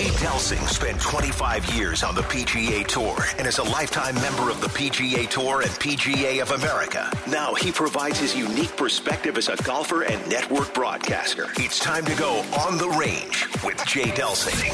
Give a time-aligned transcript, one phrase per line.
[0.00, 4.58] Jay Delsing spent 25 years on the PGA Tour and is a lifetime member of
[4.62, 7.12] the PGA Tour and PGA of America.
[7.28, 11.48] Now he provides his unique perspective as a golfer and network broadcaster.
[11.58, 14.70] It's time to go on the range with Jay Delsing.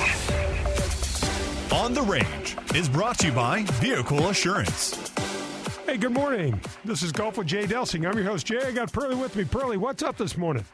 [1.72, 5.11] On the Range is brought to you by Vehicle Assurance.
[5.86, 6.61] Hey, good morning.
[6.84, 8.08] This is Golf with Jay Delsing.
[8.08, 8.61] I'm your host, Jay.
[8.64, 9.45] I got Pearly with me.
[9.45, 10.64] Pearly, what's up this morning?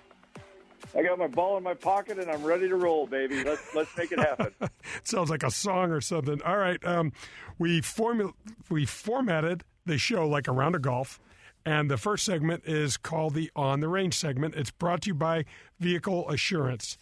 [0.94, 3.42] I got my ball in my pocket and I'm ready to roll, baby.
[3.44, 4.52] Let's let's make it happen.
[5.04, 6.42] Sounds like a song or something.
[6.42, 7.12] All right, um,
[7.58, 8.34] we formu-
[8.70, 11.20] we formatted the show like a round of golf,
[11.64, 14.54] and the first segment is called the On the Range segment.
[14.54, 15.44] It's brought to you by
[15.80, 16.98] Vehicle Assurance.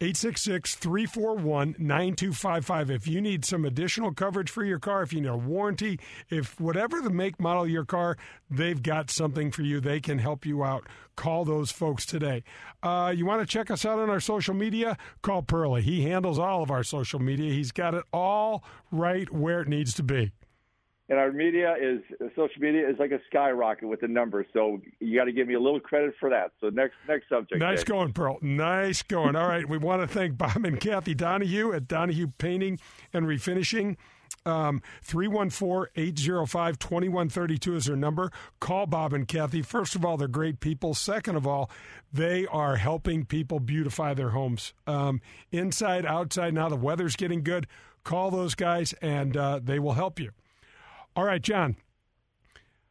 [0.00, 2.90] 866 341 9255.
[2.90, 6.60] If you need some additional coverage for your car, if you need a warranty, if
[6.60, 8.16] whatever the make model of your car,
[8.50, 9.80] they've got something for you.
[9.80, 10.86] They can help you out.
[11.16, 12.42] Call those folks today.
[12.82, 14.98] Uh, you want to check us out on our social media?
[15.22, 15.82] Call Pearly.
[15.82, 17.52] He handles all of our social media.
[17.52, 20.32] He's got it all right where it needs to be
[21.14, 22.00] and our media is
[22.34, 24.46] social media is like a skyrocket with the numbers.
[24.52, 26.50] So you got to give me a little credit for that.
[26.60, 27.60] So next next subject.
[27.60, 27.86] Nice Dave.
[27.86, 28.38] going, Pearl.
[28.42, 29.36] Nice going.
[29.36, 32.80] All right, we want to thank Bob and Kathy Donahue at Donahue Painting
[33.12, 33.96] and Refinishing.
[34.44, 38.32] Um, 314-805-2132 is their number.
[38.58, 39.62] Call Bob and Kathy.
[39.62, 40.94] First of all, they're great people.
[40.94, 41.70] Second of all,
[42.12, 44.72] they are helping people beautify their homes.
[44.88, 45.20] Um,
[45.52, 46.54] inside, outside.
[46.54, 47.68] Now the weather's getting good.
[48.02, 50.32] Call those guys and uh, they will help you.
[51.16, 51.76] All right, John.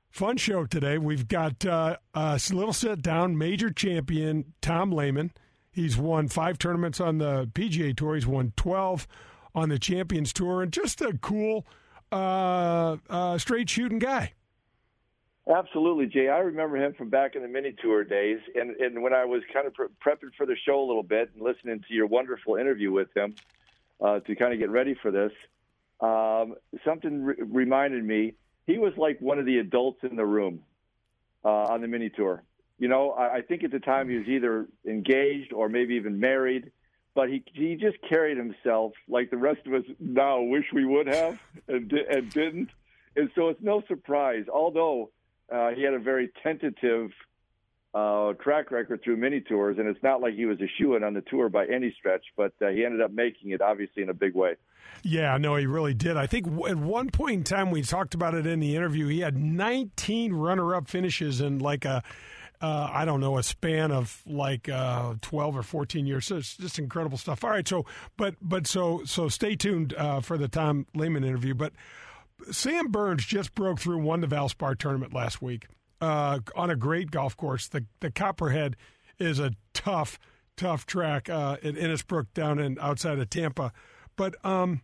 [0.09, 0.97] Fun show today.
[0.97, 5.31] We've got uh, a little sit down, major champion Tom Lehman.
[5.71, 8.15] He's won five tournaments on the PGA Tour.
[8.15, 9.07] He's won 12
[9.55, 11.65] on the Champions Tour, and just a cool,
[12.11, 14.33] uh, uh, straight shooting guy.
[15.47, 16.29] Absolutely, Jay.
[16.29, 19.41] I remember him from back in the mini tour days, and and when I was
[19.51, 22.55] kind of pre- prepping for the show a little bit and listening to your wonderful
[22.55, 23.35] interview with him
[23.99, 25.31] uh, to kind of get ready for this,
[25.99, 26.55] um,
[26.85, 28.33] something re- reminded me
[28.67, 30.61] he was like one of the adults in the room
[31.43, 32.43] uh, on the mini tour.
[32.79, 36.19] You know, I, I think at the time he was either engaged or maybe even
[36.19, 36.71] married,
[37.15, 41.07] but he he just carried himself like the rest of us now wish we would
[41.07, 42.69] have and, di- and didn't.
[43.15, 45.11] And so it's no surprise, although
[45.53, 47.11] uh, he had a very tentative
[47.93, 51.03] uh, track record through mini tours, and it's not like he was a shoe in
[51.03, 54.09] on the tour by any stretch, but uh, he ended up making it obviously in
[54.09, 54.55] a big way.
[55.03, 56.17] Yeah, no, he really did.
[56.17, 59.07] I think at one point in time, we talked about it in the interview.
[59.07, 62.01] He had 19 runner-up finishes in like a,
[62.61, 66.25] uh, I don't know, a span of like uh, 12 or 14 years.
[66.25, 67.43] So it's just incredible stuff.
[67.43, 67.85] All right, so
[68.17, 71.53] but but so so stay tuned uh, for the Tom Lehman interview.
[71.53, 71.73] But
[72.51, 75.67] Sam Burns just broke through, won the Valspar tournament last week
[76.03, 77.67] uh, on a great golf course.
[77.67, 78.75] The the Copperhead
[79.19, 80.19] is a tough
[80.57, 83.71] tough track uh, in Innisbrook down in outside of Tampa.
[84.17, 84.81] But um,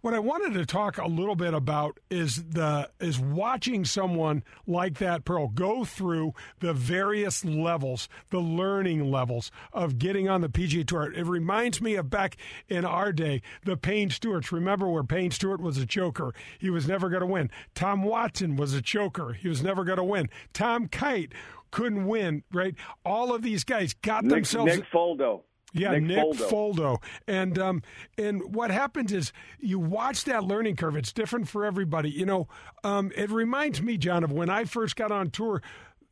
[0.00, 4.98] what I wanted to talk a little bit about is the is watching someone like
[4.98, 10.86] that Pearl go through the various levels, the learning levels of getting on the PGA
[10.86, 11.12] Tour.
[11.12, 12.36] It reminds me of back
[12.68, 14.52] in our day, the Payne Stewarts.
[14.52, 16.32] Remember where Payne Stewart was a choker?
[16.58, 17.50] He was never going to win.
[17.74, 19.32] Tom Watson was a choker.
[19.34, 20.28] He was never going to win.
[20.52, 21.32] Tom Kite
[21.70, 22.42] couldn't win.
[22.52, 22.74] Right?
[23.04, 24.76] All of these guys got Nick, themselves.
[24.76, 25.42] Nick Faldo.
[25.72, 26.50] Yeah, Nick, Nick Faldo.
[26.50, 27.02] Faldo.
[27.26, 27.82] And um,
[28.18, 30.96] and what happens is you watch that learning curve.
[30.96, 32.10] It's different for everybody.
[32.10, 32.48] You know,
[32.84, 35.62] um, it reminds me, John, of when I first got on tour.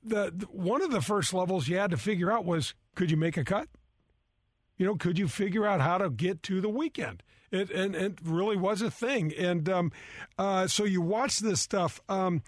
[0.05, 3.17] The, the one of the first levels you had to figure out was could you
[3.17, 3.69] make a cut?
[4.77, 7.23] You know, could you figure out how to get to the weekend?
[7.51, 9.33] It and it really was a thing.
[9.37, 9.93] And um,
[10.39, 12.01] uh, so you watch this stuff.
[12.09, 12.43] Um,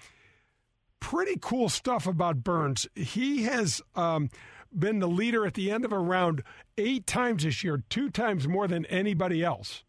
[1.00, 2.86] pretty cool stuff about Burns.
[2.94, 4.30] He has um,
[4.72, 6.42] been the leader at the end of a round
[6.78, 9.82] eight times this year, two times more than anybody else.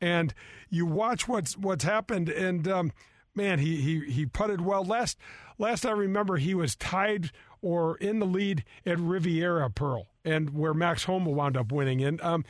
[0.00, 0.32] And
[0.70, 2.92] you watch what's what's happened, and um,
[3.34, 4.84] man, he, he he putted well.
[4.84, 5.18] Last
[5.58, 10.74] last I remember, he was tied or in the lead at Riviera Pearl, and where
[10.74, 12.02] Max Homa wound up winning.
[12.04, 12.44] And um,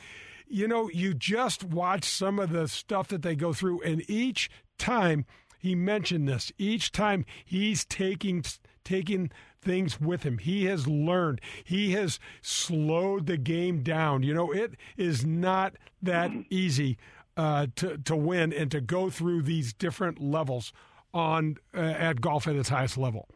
[0.47, 4.49] you know, you just watch some of the stuff that they go through, and each
[4.77, 5.25] time
[5.57, 8.43] he mentioned this, each time he's taking
[8.83, 10.37] taking things with him.
[10.37, 11.41] He has learned.
[11.63, 14.23] He has slowed the game down.
[14.23, 16.97] You know, it is not that easy
[17.37, 20.73] uh, to to win and to go through these different levels
[21.13, 23.27] on uh, at golf at its highest level.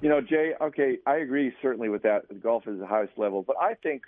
[0.00, 0.54] You know, Jay.
[0.60, 2.42] Okay, I agree certainly with that.
[2.42, 4.02] Golf is the highest level, but I think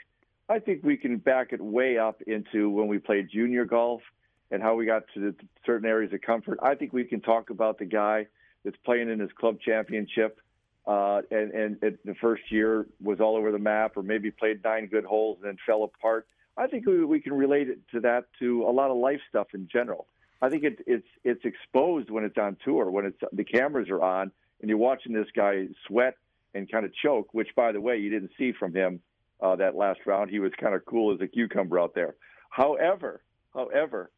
[0.48, 4.02] I think we can back it way up into when we played junior golf
[4.50, 5.34] and how we got to the
[5.64, 6.58] certain areas of comfort.
[6.62, 8.26] I think we can talk about the guy
[8.64, 10.38] that's playing in his club championship
[10.86, 14.62] uh, and, and it, the first year was all over the map, or maybe played
[14.64, 16.26] nine good holes and then fell apart.
[16.56, 19.48] I think we, we can relate it to that to a lot of life stuff
[19.54, 20.06] in general.
[20.40, 24.02] I think it, it's it's exposed when it's on tour, when it's the cameras are
[24.02, 26.16] on, and you're watching this guy sweat
[26.54, 27.28] and kind of choke.
[27.32, 29.00] Which, by the way, you didn't see from him
[29.40, 30.30] uh, that last round.
[30.30, 32.16] He was kind of cool as a cucumber out there.
[32.50, 33.22] However,
[33.54, 34.10] however,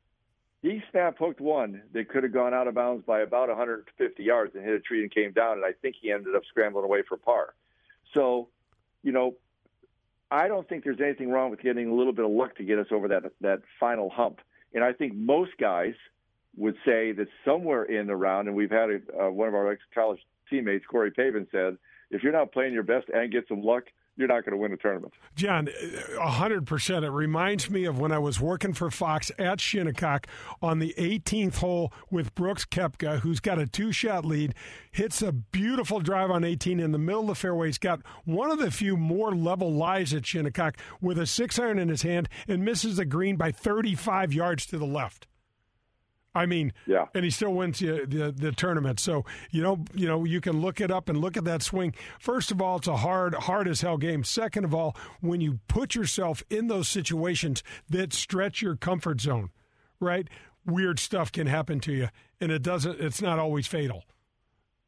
[0.65, 4.55] he snap hooked one that could have gone out of bounds by about 150 yards
[4.55, 7.03] and hit a tree and came down, and I think he ended up scrambling away
[7.07, 7.53] for par.
[8.15, 8.49] So,
[9.03, 9.35] you know,
[10.31, 12.79] I don't think there's anything wrong with getting a little bit of luck to get
[12.79, 14.41] us over that that final hump.
[14.73, 15.95] And I think most guys
[16.57, 19.71] would say that somewhere in the round, and we've had a, uh, one of our
[19.71, 21.77] ex-college teammates, Corey Pavin, said,
[22.11, 23.85] if you're not playing your best and get some luck,
[24.17, 25.15] you're not going to win a tournament.
[25.35, 27.03] John, 100%.
[27.03, 30.27] It reminds me of when I was working for Fox at Shinnecock
[30.63, 34.55] on the 18th hole with Brooks Koepka, who's got a two shot lead,
[34.93, 37.69] hits a beautiful drive on 18 in the middle of the fairway.
[37.69, 41.79] He's got one of the few more level lies at Shinnecock with a six iron
[41.79, 45.27] in his hand and misses the green by 35 yards to the left.
[46.35, 47.07] I mean, yeah.
[47.15, 48.99] and he still wins the, the, the tournament.
[48.99, 51.95] So you know, you know, you can look it up and look at that swing.
[52.19, 54.25] First of all, it's a hard, hard as hell game.
[54.25, 59.51] Second of all, when you put yourself in those situations that stretch your comfort zone,
[60.01, 60.29] right?
[60.67, 62.09] Weird stuff can happen to you,
[62.41, 63.01] and it doesn't.
[63.01, 64.05] It's not always fatal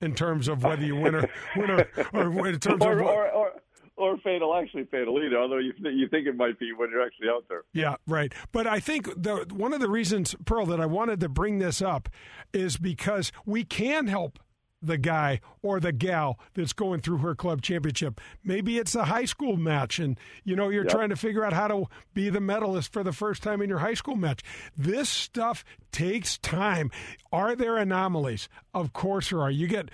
[0.00, 3.06] in terms of whether you win or win or, or in terms or, of.
[3.06, 3.52] Or, or,
[3.96, 5.38] or fatal, actually fatal either.
[5.38, 7.62] Although you th- you think it might be when you're actually out there.
[7.72, 8.32] Yeah, right.
[8.52, 11.80] But I think the one of the reasons, Pearl, that I wanted to bring this
[11.82, 12.08] up
[12.52, 14.38] is because we can help
[14.82, 18.20] the guy or the gal that's going through her club championship.
[18.44, 20.92] Maybe it's a high school match and you know you're Yep.
[20.92, 23.78] trying to figure out how to be the medalist for the first time in your
[23.78, 24.42] high school match.
[24.76, 26.90] This stuff takes time.
[27.32, 28.50] Are there anomalies?
[28.74, 29.50] Of course there are.
[29.50, 29.88] You get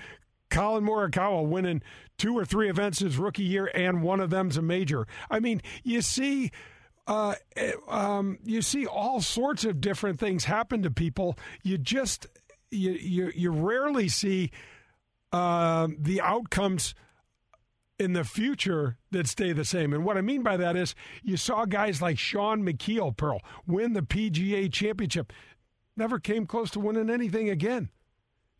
[0.52, 1.82] Collin Morikawa winning
[2.18, 5.06] two or three events his rookie year, and one of them's a major.
[5.30, 6.52] I mean, you see,
[7.06, 11.38] uh, eh, um, you see all sorts of different things happen to people.
[11.62, 12.26] You just
[12.70, 14.50] you you, you rarely see
[15.32, 16.94] um the outcomes
[17.98, 19.94] in the future that stay the same.
[19.94, 23.94] And what I mean by that is you saw guys like Shaun Micheel Pearl win
[23.94, 25.32] the PGA championship,
[25.96, 27.88] never came close to winning anything again.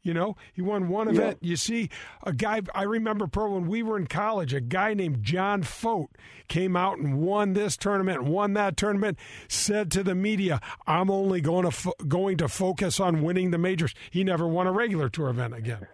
[0.02, 1.12] You know, he won one Yeah.
[1.20, 1.38] event.
[1.42, 1.88] You see,
[2.24, 6.10] a guy, I remember, Pearl, when we were in college, a guy named John Fote
[6.48, 9.16] came out and won this tournament, won that tournament,
[9.46, 13.58] said to the media, I'm only going to, fo- going to focus on winning the
[13.58, 13.94] majors.
[14.10, 15.86] He never won a regular tour event again.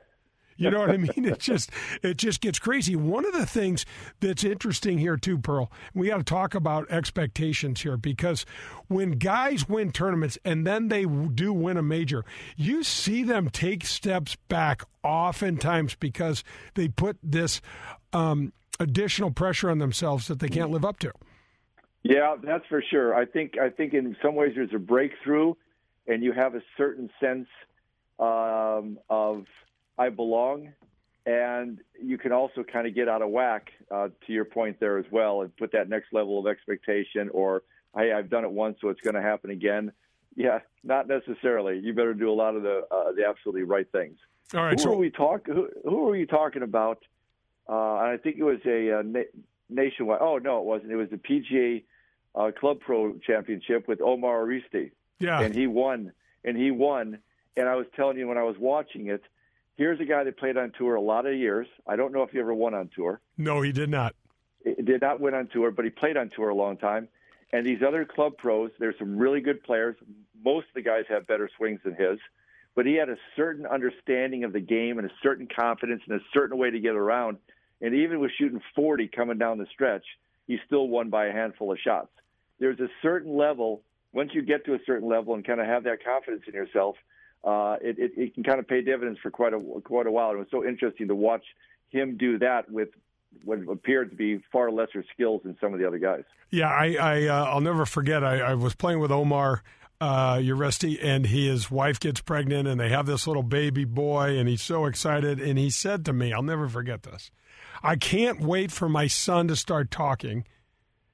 [0.58, 1.24] You know what I mean?
[1.24, 1.70] It just
[2.02, 2.96] it just gets crazy.
[2.96, 3.86] One of the things
[4.20, 8.44] that's interesting here too, Pearl, we got to talk about expectations here because
[8.88, 12.24] when guys win tournaments and then they do win a major,
[12.56, 16.42] you see them take steps back oftentimes because
[16.74, 17.60] they put this
[18.12, 21.12] um, additional pressure on themselves that they can't live up to.
[22.02, 23.14] Yeah, that's for sure.
[23.14, 25.54] I think I think in some ways there's a breakthrough,
[26.08, 27.46] and you have a certain sense
[28.18, 29.44] um, of
[29.98, 30.72] I belong,
[31.26, 33.70] and you can also kind of get out of whack.
[33.90, 37.62] Uh, to your point there as well, and put that next level of expectation, or
[37.96, 39.92] hey, I've done it once, so it's going to happen again.
[40.36, 41.80] Yeah, not necessarily.
[41.80, 44.18] You better do a lot of the uh, the absolutely right things.
[44.54, 45.46] All right, who so are we talk?
[45.46, 47.02] Who, who are you talking about?
[47.68, 50.20] Uh, I think it was a uh, na- nationwide.
[50.20, 50.92] Oh no, it wasn't.
[50.92, 51.82] It was the PGA
[52.34, 56.12] uh, Club Pro Championship with Omar Uresti, yeah, and he won.
[56.44, 57.18] And he won.
[57.56, 59.22] And I was telling you when I was watching it,
[59.78, 61.66] here's a guy that played on tour a lot of years.
[61.86, 63.20] I don't know if he ever won on tour.
[63.38, 64.14] no, he did not.
[64.64, 67.08] He did not win on tour, but he played on tour a long time.
[67.52, 69.96] And these other club pros, there's some really good players.
[70.44, 72.18] Most of the guys have better swings than his,
[72.74, 76.24] but he had a certain understanding of the game and a certain confidence and a
[76.34, 77.38] certain way to get around.
[77.80, 80.04] And even with shooting 40 coming down the stretch,
[80.46, 82.10] he still won by a handful of shots.
[82.58, 83.82] There's a certain level.
[84.12, 86.96] Once you get to a certain level and kind of have that confidence in yourself,
[87.44, 90.32] uh, it, it, it can kind of pay dividends for quite a quite a while.
[90.32, 91.44] It was so interesting to watch
[91.90, 92.88] him do that with
[93.44, 96.24] what appeared to be far lesser skills than some of the other guys.
[96.50, 98.24] Yeah, I, I uh, I'll never forget.
[98.24, 99.62] I, I was playing with Omar
[100.00, 104.38] uh, Uresti, and he, his wife gets pregnant, and they have this little baby boy,
[104.38, 105.40] and he's so excited.
[105.40, 107.30] And he said to me, "I'll never forget this.
[107.82, 110.44] I can't wait for my son to start talking."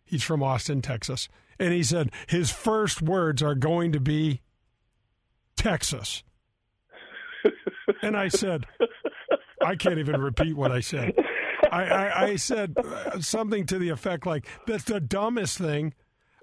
[0.05, 1.29] He's from Austin, Texas,
[1.59, 4.43] and he said his first words are going to be
[5.57, 6.23] Texas.
[8.03, 8.67] and I said,
[9.65, 11.15] I can't even repeat what I said.
[11.71, 12.75] I, I, I said
[13.21, 15.95] something to the effect like, "That's the dumbest thing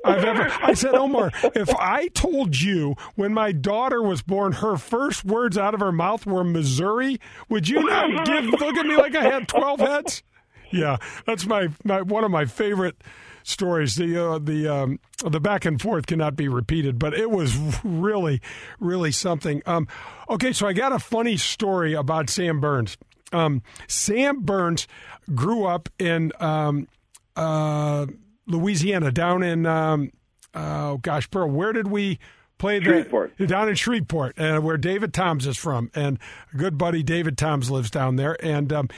[0.04, 4.78] I've ever." I said, Omar, if I told you when my daughter was born, her
[4.78, 8.98] first words out of her mouth were Missouri, would you not give look at me
[8.98, 10.24] like I had twelve heads?
[10.72, 13.02] Yeah, that's my, my one of my favorite
[13.44, 13.96] stories.
[13.96, 18.42] The uh, the um, the back and forth cannot be repeated, but it was really,
[18.80, 19.62] really something.
[19.66, 19.88] Um,
[20.30, 22.98] okay, so I got a funny story about Sam Burns.
[23.32, 24.88] Um, Sam Burns
[25.34, 26.88] grew up in um,
[27.36, 28.08] uh,
[28.48, 30.12] Louisiana, down in um,
[30.54, 31.50] oh gosh, Pearl.
[31.50, 32.20] Where did we?
[32.62, 33.36] play Shreveport.
[33.48, 36.20] down in Shreveport, uh, where David Toms is from, and
[36.54, 38.38] a good buddy David Toms lives down there.
[38.46, 38.90] And um,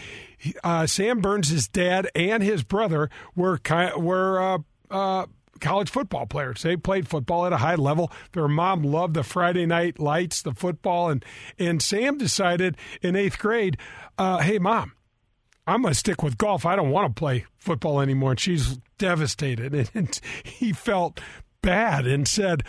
[0.63, 3.59] uh, Sam Burns, dad and his brother were
[3.97, 4.57] were uh,
[4.89, 5.25] uh,
[5.59, 6.61] college football players.
[6.61, 8.11] They played football at a high level.
[8.33, 11.23] Their mom loved the Friday night lights, the football, and
[11.57, 13.77] and Sam decided in eighth grade,
[14.17, 14.93] uh, "Hey, mom."
[15.65, 16.65] I'm going to stick with golf.
[16.65, 18.31] I don't want to play football anymore.
[18.31, 19.89] And she's devastated.
[19.95, 21.21] And he felt
[21.61, 22.63] bad and said,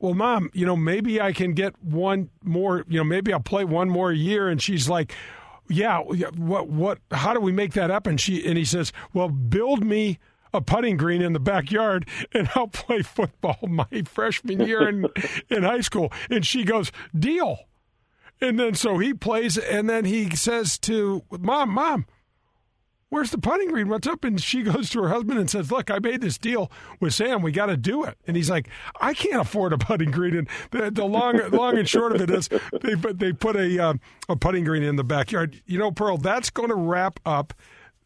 [0.00, 3.64] well, mom, you know, maybe I can get one more, you know, maybe I'll play
[3.64, 4.48] one more year.
[4.48, 5.14] And she's like,
[5.70, 8.06] yeah, what, what, how do we make that up?
[8.06, 10.18] And she, and he says, well, build me
[10.52, 15.06] a putting green in the backyard and I'll play football my freshman year in,
[15.48, 16.12] in high school.
[16.28, 17.58] And she goes, deal.
[18.40, 22.06] And then so he plays, and then he says to mom, mom,
[23.10, 23.88] where's the putting green?
[23.88, 24.24] What's up?
[24.24, 27.42] And she goes to her husband and says, look, I made this deal with Sam.
[27.42, 28.16] We got to do it.
[28.26, 28.68] And he's like,
[29.00, 30.36] I can't afford a putting green.
[30.36, 32.48] And the, the long, long and short of it is
[32.80, 33.94] they, they put a, uh,
[34.28, 35.60] a putting green in the backyard.
[35.66, 37.52] You know, Pearl, that's going to wrap up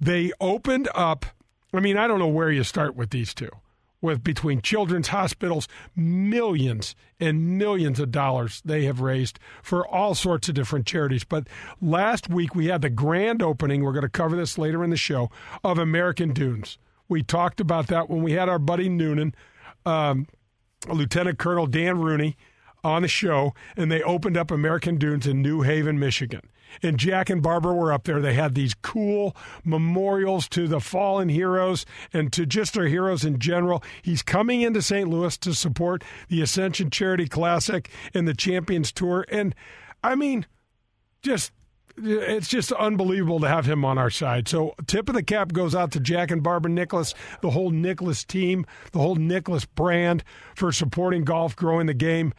[0.00, 1.26] They opened up.
[1.72, 3.50] I mean, I don't know where you start with these two
[4.00, 10.48] with between children's hospitals, millions and millions of dollars they have raised for all sorts
[10.48, 11.24] of different charities.
[11.24, 11.48] But
[11.80, 14.96] last week we had the grand opening, we're going to cover this later in the
[14.96, 15.30] show,
[15.64, 16.78] of American Dunes.
[17.08, 19.34] We talked about that when we had our buddy Noonan,
[19.86, 20.26] um,
[20.88, 22.36] Lieutenant Colonel Dan Rooney,
[22.84, 26.42] on the show, and they opened up American Dunes in New Haven, Michigan
[26.82, 28.20] and Jack and Barbara were up there.
[28.20, 33.38] They had these cool memorials to the fallen heroes and to just our heroes in
[33.38, 33.82] general.
[34.02, 35.08] He's coming into St.
[35.08, 39.24] Louis to support the Ascension Charity Classic and the Champions Tour.
[39.28, 39.54] And
[40.02, 40.46] I mean,
[41.22, 41.52] just
[42.00, 44.48] it's just unbelievable to have him on our side.
[44.48, 48.24] So, tip of the cap goes out to Jack and Barbara Nicklaus, the whole Nicklaus
[48.24, 50.22] team, the whole Nicklaus brand
[50.54, 52.32] for supporting golf, growing the game.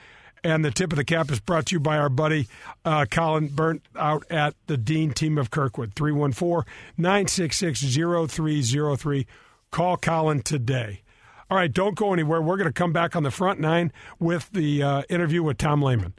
[0.43, 2.47] And the tip of the cap is brought to you by our buddy
[2.85, 5.93] uh, Colin Burnt out at the Dean team of Kirkwood.
[5.95, 9.27] 314 966 0303.
[9.71, 11.03] Call Colin today.
[11.49, 12.41] All right, don't go anywhere.
[12.41, 15.81] We're going to come back on the front nine with the uh, interview with Tom
[15.81, 16.13] Lehman.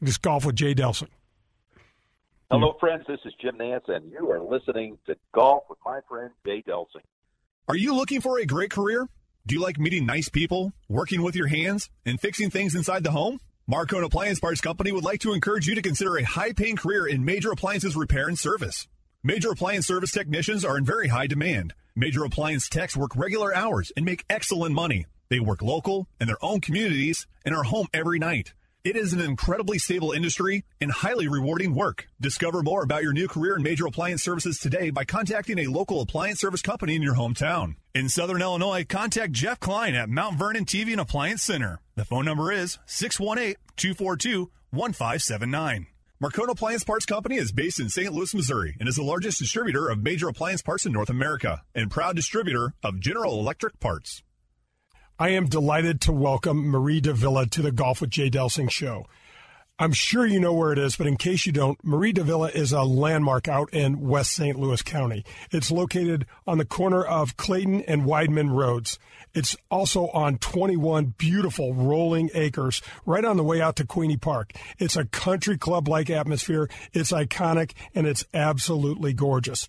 [0.00, 1.08] This golf with Jay Delsing.
[2.50, 3.04] Hello, friends.
[3.08, 7.00] This is Jim Nantz, and you are listening to Golf with my friend Jay Delsing.
[7.66, 9.08] Are you looking for a great career?
[9.46, 13.12] Do you like meeting nice people, working with your hands, and fixing things inside the
[13.12, 13.40] home?
[13.70, 17.06] Marcone Appliance Parts Company would like to encourage you to consider a high paying career
[17.06, 18.88] in major appliances repair and service.
[19.22, 21.72] Major appliance service technicians are in very high demand.
[21.94, 25.06] Major appliance techs work regular hours and make excellent money.
[25.28, 28.52] They work local in their own communities and are home every night.
[28.84, 32.08] It is an incredibly stable industry and highly rewarding work.
[32.20, 36.00] Discover more about your new career in major appliance services today by contacting a local
[36.00, 37.76] appliance service company in your hometown.
[37.94, 41.78] In Southern Illinois, contact Jeff Klein at Mount Vernon TV and Appliance Center.
[41.94, 45.86] The phone number is 618 242 1579.
[46.20, 48.12] Marcone Appliance Parts Company is based in St.
[48.12, 51.88] Louis, Missouri, and is the largest distributor of major appliance parts in North America and
[51.88, 54.24] proud distributor of General Electric parts.
[55.18, 59.06] I am delighted to welcome Marie de Villa to the Golf with Jay Delsing show.
[59.78, 62.48] I'm sure you know where it is, but in case you don't, Marie de Villa
[62.48, 64.58] is a landmark out in West St.
[64.58, 65.24] Louis County.
[65.50, 68.98] It's located on the corner of Clayton and Weidman Roads.
[69.34, 74.52] It's also on 21 beautiful rolling acres right on the way out to Queeny Park.
[74.78, 76.70] It's a country club like atmosphere.
[76.92, 79.68] It's iconic and it's absolutely gorgeous.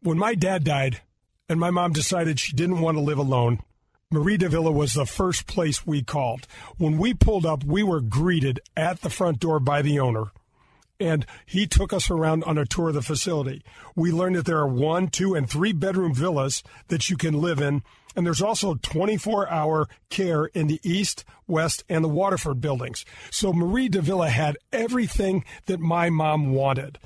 [0.00, 1.00] When my dad died
[1.48, 3.60] and my mom decided she didn't want to live alone,
[4.12, 6.48] Marie de Villa was the first place we called.
[6.78, 10.32] When we pulled up, we were greeted at the front door by the owner,
[10.98, 13.62] and he took us around on a tour of the facility.
[13.94, 17.60] We learned that there are one, two, and three bedroom villas that you can live
[17.60, 17.84] in,
[18.16, 23.04] and there's also 24 hour care in the East, West, and the Waterford buildings.
[23.30, 26.98] So Marie de Villa had everything that my mom wanted.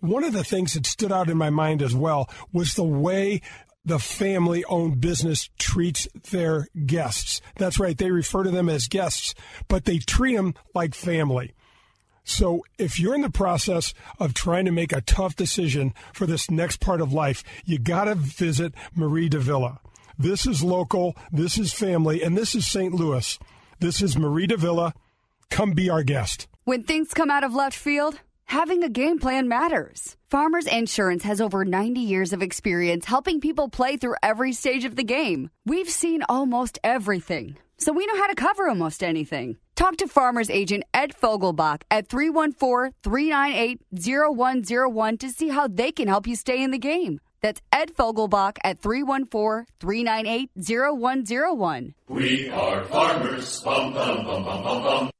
[0.00, 3.42] One of the things that stood out in my mind as well was the way
[3.84, 7.40] the family owned business treats their guests.
[7.56, 9.34] That's right, they refer to them as guests,
[9.68, 11.54] but they treat them like family.
[12.24, 16.50] So, if you're in the process of trying to make a tough decision for this
[16.50, 19.80] next part of life, you got to visit Marie de Villa.
[20.18, 22.92] This is local, this is family, and this is St.
[22.92, 23.38] Louis.
[23.80, 24.92] This is Marie de Villa.
[25.48, 26.48] Come be our guest.
[26.64, 30.16] When things come out of left field, having a game plan matters.
[30.30, 34.96] Farmers Insurance has over 90 years of experience helping people play through every stage of
[34.96, 35.50] the game.
[35.64, 39.56] We've seen almost everything, so we know how to cover almost anything.
[39.76, 46.08] Talk to Farmers Agent Ed Fogelbach at 314 398 0101 to see how they can
[46.08, 47.20] help you stay in the game.
[47.40, 51.94] That's Ed Fogelbach at 314 398 0101.
[52.08, 53.60] We are farmers.
[53.60, 55.10] Bum, bum, bum.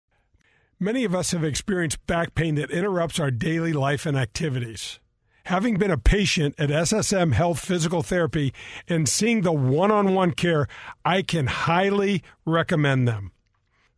[0.81, 5.01] Many of us have experienced back pain that interrupts our daily life and activities.
[5.47, 8.55] Having been a patient at SSM Health Physical Therapy
[8.87, 10.69] and seeing the one on one care,
[11.05, 13.33] I can highly recommend them.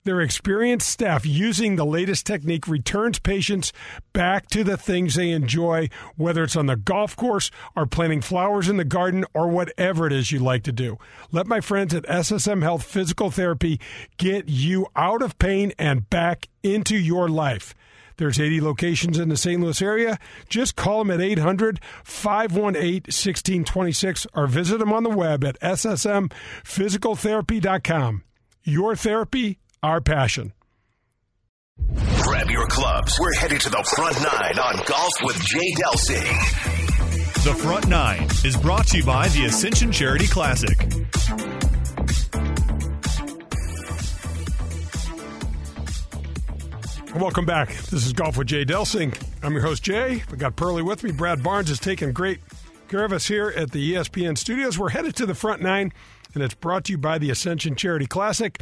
[0.04, 3.71] Their experienced staff using the latest technique returns patients
[4.14, 8.71] back to the things they enjoy, whether it's on the golf course or planting flowers
[8.71, 10.97] in the garden or whatever it is you like to do.
[11.33, 13.78] Let my friends at SSM Health Physical Therapy
[14.16, 17.75] get you out of pain and back into your life.
[18.16, 19.61] There's 80 locations in the St.
[19.61, 20.19] Louis area.
[20.49, 28.23] Just call them at 800 518 1626 or visit them on the web at ssmphysicaltherapy.com.
[28.62, 30.53] Your therapy, our passion.
[32.23, 33.19] Grab your clubs.
[33.19, 36.81] We're headed to the front nine on Golf with Jay Delsing.
[37.45, 40.77] The Front Nine is brought to you by the Ascension Charity Classic.
[47.17, 47.69] Welcome back.
[47.69, 49.19] This is Golf with Jay Delsing.
[49.43, 50.23] I'm your host, Jay.
[50.31, 51.13] We got Pearly with me.
[51.13, 52.41] Brad Barnes is taking great
[52.89, 54.79] care of us here at the ESPN studios.
[54.79, 55.93] We're headed to the front nine,
[56.35, 58.61] and it's brought to you by the Ascension Charity Classic.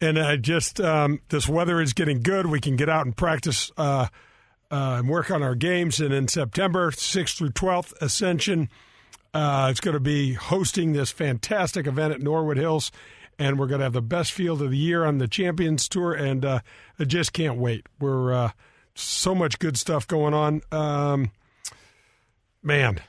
[0.00, 2.46] And uh, just um, this weather is getting good.
[2.46, 4.08] We can get out and practice uh,
[4.70, 6.00] uh, and work on our games.
[6.00, 8.68] And in September 6th through 12th, Ascension
[9.32, 12.92] uh, is going to be hosting this fantastic event at Norwood Hills.
[13.38, 16.12] And we're going to have the best field of the year on the Champions Tour.
[16.12, 16.60] And uh,
[16.98, 17.86] I just can't wait.
[17.98, 18.50] We're uh,
[18.94, 20.62] so much good stuff going on.
[20.72, 21.30] Um,
[22.62, 23.00] man,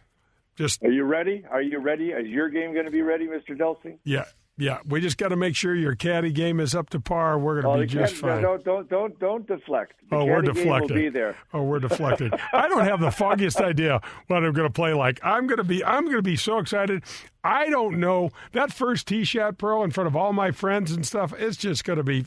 [0.56, 1.46] just Are you ready?
[1.50, 2.12] Are you ready?
[2.12, 3.58] Is your game going to be ready, Mr.
[3.58, 3.98] Delsing?
[4.04, 4.26] yeah,
[4.58, 4.80] yeah.
[4.88, 7.38] We just got to make sure your caddy game is up to par.
[7.38, 8.42] We're going to Oh, be just fine.
[8.42, 9.94] Don't, don't, don't, don't deflect.
[10.10, 10.92] The Oh, we're deflected.
[10.92, 11.36] Will be there.
[11.54, 12.34] Oh, we're deflected.
[12.54, 15.20] I don't have the foggiest idea what I'm going to play like.
[15.24, 17.04] I'm going to be I'm going to be so excited.
[17.44, 21.06] I don't know that first tee shot, Pearl, in front of all my friends and
[21.06, 21.34] stuff.
[21.38, 22.26] It's just going to be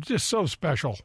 [0.00, 0.98] just so special,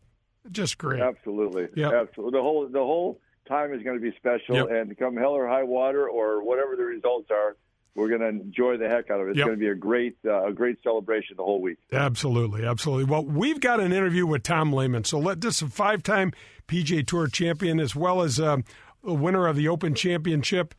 [0.51, 1.01] just great.
[1.01, 1.67] Absolutely.
[1.75, 1.91] Yeah.
[1.91, 2.37] Absolutely.
[2.37, 4.67] The whole the whole time is going to be special, Yep.
[4.69, 7.55] and come hell or high water or whatever the results are,
[7.99, 9.31] we're going to enjoy the heck out of it.
[9.31, 9.45] It's Yep.
[9.47, 11.77] going to be a great uh, a great celebration the whole week.
[11.91, 13.03] Absolutely, absolutely.
[13.05, 15.03] Well, we've got an interview with Tom Lehman.
[15.03, 16.31] So let this a five-time
[16.67, 18.63] PGA Tour champion as well as um,
[19.03, 20.73] a winner of the Open Championship.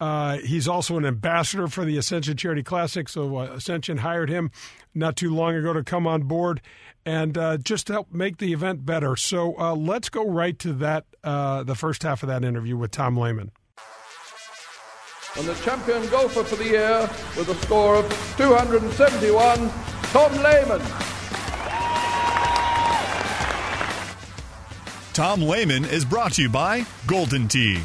[0.00, 3.08] Uh, he's also an ambassador for the Ascension Charity Classic.
[3.08, 4.50] So uh, Ascension hired him
[4.94, 6.60] not too long ago to come on board
[7.06, 9.14] and uh, just to help make the event better.
[9.16, 11.04] So uh, let's go right to that.
[11.22, 13.50] Uh, the first half of that interview with Tom Lehman.
[15.36, 17.00] And the champion golfer for the year
[17.36, 19.70] with a score of 271,
[20.12, 20.80] Tom Lehman.
[25.12, 27.80] Tom Lehman is brought to you by Golden Tee.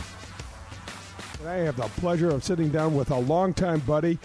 [1.40, 4.20] And I have the pleasure of sitting down with a longtime buddy,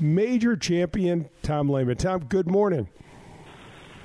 [0.00, 1.98] major champion Tom Lehman.
[1.98, 2.88] Tom, good morning.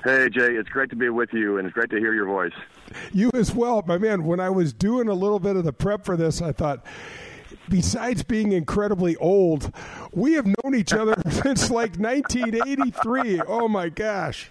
[0.04, 2.52] Hey, Jay, it's great to be with you, and it's great to hear your voice.
[3.12, 4.24] You as well, my man.
[4.24, 6.84] When I was doing a little bit of the prep for this, I thought,
[7.68, 9.72] besides being incredibly old,
[10.12, 13.40] we have known each other since like 1983.
[13.46, 14.50] Oh my gosh.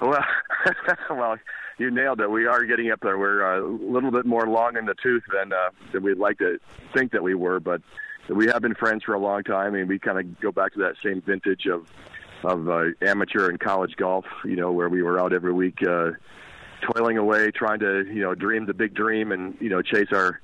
[0.00, 0.24] Well,
[1.10, 1.38] well,
[1.78, 2.30] you nailed it.
[2.30, 3.18] We are getting up there.
[3.18, 6.38] We're uh, a little bit more long in the tooth than uh, than we'd like
[6.38, 6.58] to
[6.92, 7.80] think that we were, but
[8.28, 10.78] we have been friends for a long time, and we kind of go back to
[10.80, 11.86] that same vintage of
[12.44, 14.24] of uh, amateur and college golf.
[14.44, 16.10] You know, where we were out every week, uh,
[16.92, 20.40] toiling away, trying to you know dream the big dream, and you know chase our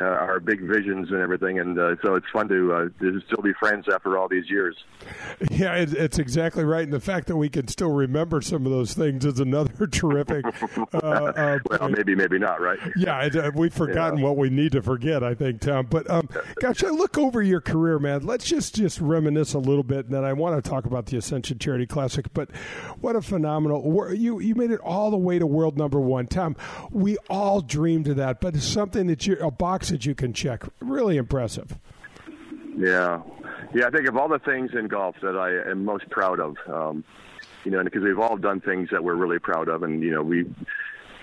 [0.00, 1.58] uh, our big visions and everything.
[1.58, 4.76] And uh, so it's fun to, uh, to still be friends after all these years.
[5.50, 6.84] Yeah, it, it's exactly right.
[6.84, 10.44] And the fact that we can still remember some of those things is another terrific.
[10.92, 12.78] Uh, uh, Well, maybe, maybe not, right?
[12.96, 14.24] Yeah, it, uh, we've forgotten Yeah.
[14.24, 15.22] what we need to forget.
[15.22, 15.86] I think, Tom.
[15.90, 16.28] But um,
[16.60, 18.24] gosh, I look over your career, man.
[18.26, 21.16] Let's just just reminisce a little bit, and then I want to talk about the
[21.18, 22.32] Ascension Charity Classic.
[22.32, 22.50] But
[23.00, 24.12] what a phenomenal!
[24.14, 26.56] You you made it all the way to world number one, Tom.
[26.90, 30.32] We all dreamed of that, but it's something that you're a box that you can
[30.32, 30.64] check.
[30.80, 31.76] Really impressive.
[32.76, 33.22] Yeah,
[33.74, 33.86] yeah.
[33.86, 37.04] I think of all the things in golf that I am most proud of, um,
[37.64, 40.22] you know, because we've all done things that we're really proud of, and you know,
[40.22, 40.46] we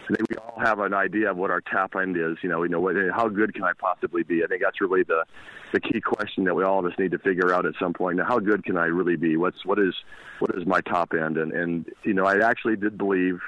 [0.10, 2.38] I think we all have an idea of what our top end is.
[2.42, 4.44] You know, you know what, how good can I possibly be?
[4.44, 5.26] I think that's really the
[5.72, 8.18] the key question that we all of us need to figure out at some point.
[8.18, 9.36] Now, how good can I really be?
[9.36, 9.96] What's what is
[10.40, 11.38] what is my top end?
[11.38, 13.40] And and you know, I actually did believe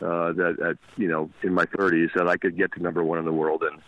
[0.00, 3.18] uh, that at you know in my 30s that I could get to number one
[3.18, 3.80] in the world and.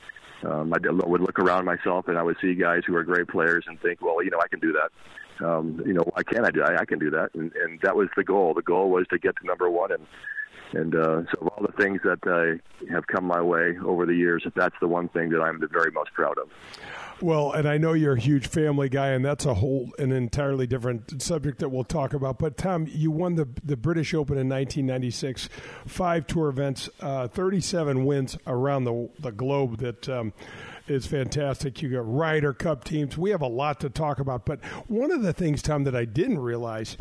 [0.44, 3.64] Um, I would look around myself and I would see guys who are great players
[3.66, 5.46] and think, well, you know, I can do that.
[5.46, 6.62] Um, you know, why can't I do?
[6.62, 8.54] I, I can do that, and, and that was the goal.
[8.54, 10.06] The goal was to get to number one, and
[10.72, 14.14] and uh, so, of all the things that uh, have come my way over the
[14.14, 16.48] years, that's the one thing that I'm the very most proud of.
[17.20, 20.68] Well, and I know you're a huge family guy, and that's a whole an entirely
[20.68, 22.38] different subject that we'll talk about.
[22.38, 25.48] But Tom, you won the the British Open in 1996,
[25.84, 29.78] five tour events, uh, 37 wins around the the globe.
[29.78, 30.32] That um,
[30.90, 31.82] is fantastic.
[31.82, 33.16] You got Ryder Cup teams.
[33.16, 34.44] We have a lot to talk about.
[34.44, 36.96] But one of the things, Tom, that I didn't realize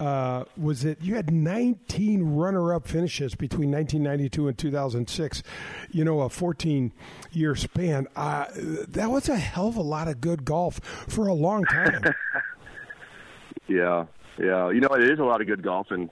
[0.00, 5.42] uh, was that you had 19 runner-up finishes between 1992 and 2006.
[5.90, 8.08] You know, a 14-year span.
[8.16, 12.02] Uh, that was a hell of a lot of good golf for a long time.
[13.68, 14.06] yeah,
[14.38, 14.70] yeah.
[14.70, 16.10] You know, it is a lot of good golf, and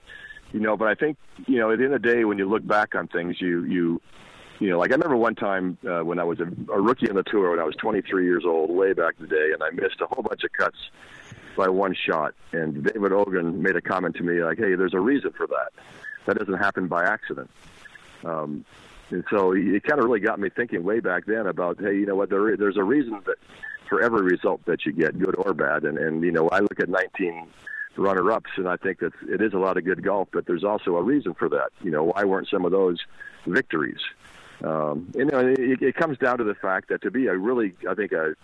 [0.53, 2.49] you know, but I think you know, at the end of the day, when you
[2.49, 4.01] look back on things, you you
[4.61, 7.17] you know, like I remember one time uh, when I was a, a rookie on
[7.17, 9.71] the tour when I was 23 years old, way back in the day, and I
[9.71, 10.77] missed a whole bunch of cuts
[11.57, 12.35] by one shot.
[12.53, 15.73] And David Ogrin made a comment to me like, "Hey, there's a reason for that.
[16.27, 17.51] That doesn't happen by accident."
[18.23, 18.67] Um,
[19.09, 22.07] and so it kind of really got me thinking way back then about, hey, you
[22.07, 22.31] know what?
[22.31, 23.37] There, there's a reason that
[23.89, 25.85] for every result that you get, good or bad.
[25.85, 27.49] And and you know, I look at 19
[27.97, 30.97] runner-ups, and I think that it is a lot of good golf, but there's also
[30.97, 31.71] a reason for that.
[31.83, 32.99] You know, why weren't some of those
[33.47, 34.01] victories?
[34.63, 37.75] Um, you know, it, it comes down to the fact that to be a really,
[37.89, 38.35] I think, a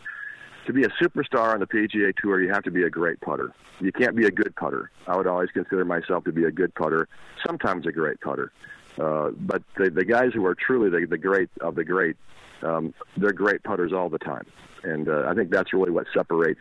[0.66, 3.52] to be a superstar on the PGA Tour, you have to be a great putter.
[3.80, 4.90] You can't be a good putter.
[5.06, 7.08] I would always consider myself to be a good putter,
[7.46, 8.52] sometimes a great putter.
[8.98, 12.16] Uh, but the, the guys who are truly the, the great of the great,
[12.62, 14.46] um, they're great putters all the time.
[14.82, 16.60] And uh, I think that's really what separates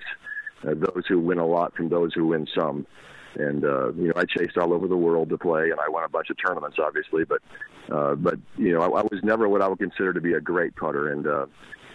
[0.63, 2.85] uh, those who win a lot from those who win some.
[3.35, 6.03] And uh, you know, I chased all over the world to play, and I won
[6.03, 7.23] a bunch of tournaments, obviously.
[7.25, 7.41] But
[7.91, 10.41] uh, but you know, I, I was never what I would consider to be a
[10.41, 11.11] great putter.
[11.11, 11.45] And uh,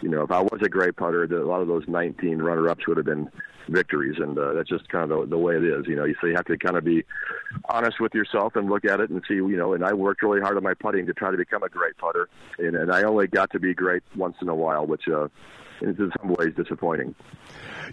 [0.03, 2.97] you know, if I was a great putter, a lot of those 19 runner-ups would
[2.97, 3.31] have been
[3.69, 5.87] victories, and uh, that's just kind of the, the way it is.
[5.87, 7.05] You know, you so you have to kind of be
[7.69, 9.35] honest with yourself and look at it and see.
[9.35, 11.69] You know, and I worked really hard on my putting to try to become a
[11.69, 15.09] great putter, and, and I only got to be great once in a while, which
[15.09, 15.29] uh,
[15.83, 17.15] is in some ways disappointing.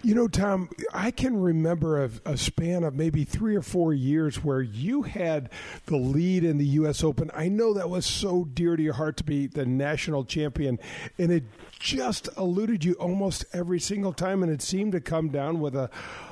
[0.02, 4.44] You know, Tom, I can remember a, a, span of maybe three or four years
[4.44, 5.50] where you had
[5.86, 7.02] the lead in the U.S.
[7.02, 7.30] Open.
[7.34, 10.78] I know that was so dear to your heart to be the national champion,
[11.18, 11.44] and it
[11.78, 15.90] just eluded you almost every single time, and it seemed to come down with a,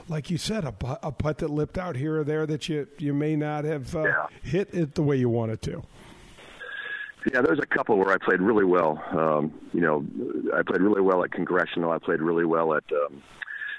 [0.09, 3.13] like you said, a, a putt that lipped out here or there that you you
[3.13, 4.27] may not have uh, yeah.
[4.43, 5.83] hit it the way you wanted to.
[7.33, 9.03] Yeah, there's a couple where I played really well.
[9.11, 10.07] Um, you know,
[10.55, 11.91] I played really well at Congressional.
[11.91, 13.23] I played really well at um,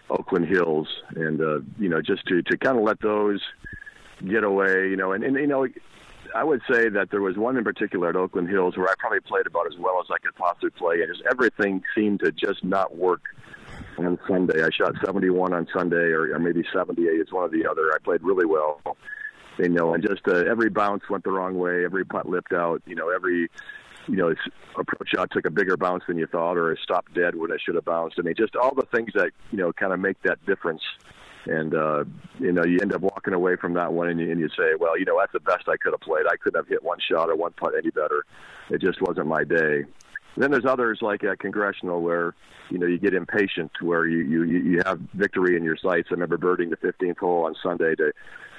[0.10, 3.42] Oakland Hills, and uh, you know, just to to kind of let those
[4.28, 4.90] get away.
[4.90, 5.66] You know, and, and you know,
[6.36, 9.22] I would say that there was one in particular at Oakland Hills where I probably
[9.22, 12.66] played about as well as I could possibly play, and just everything seemed to just
[12.66, 13.22] not work
[13.98, 14.62] on Sunday.
[14.62, 17.02] I shot 71 on Sunday, or, or maybe 78.
[17.08, 17.94] It's one or the other.
[17.94, 18.82] I played really well
[19.58, 22.82] you know, and just uh, every bounce went the wrong way, every putt lipped out,
[22.86, 23.50] you know, every
[24.08, 24.34] you know,
[24.78, 27.62] approach shot took a bigger bounce than you thought, or it stopped dead when it
[27.64, 28.18] should have bounced.
[28.18, 30.82] I mean, just all the things that you know kind of make that difference.
[31.46, 32.04] And uh,
[32.40, 34.76] you know, you end up walking away from that one, and you, and you say,
[34.80, 36.26] "Well, you know, that's the best I could have played.
[36.28, 38.26] I couldn't have hit one shot or one putt any better.
[38.70, 39.86] It just wasn't my day."
[40.36, 42.36] And then there's others like at Congressional where
[42.70, 46.10] you know you get impatient, where you you you have victory in your sights.
[46.12, 48.12] I remember birding the 15th hole on Sunday to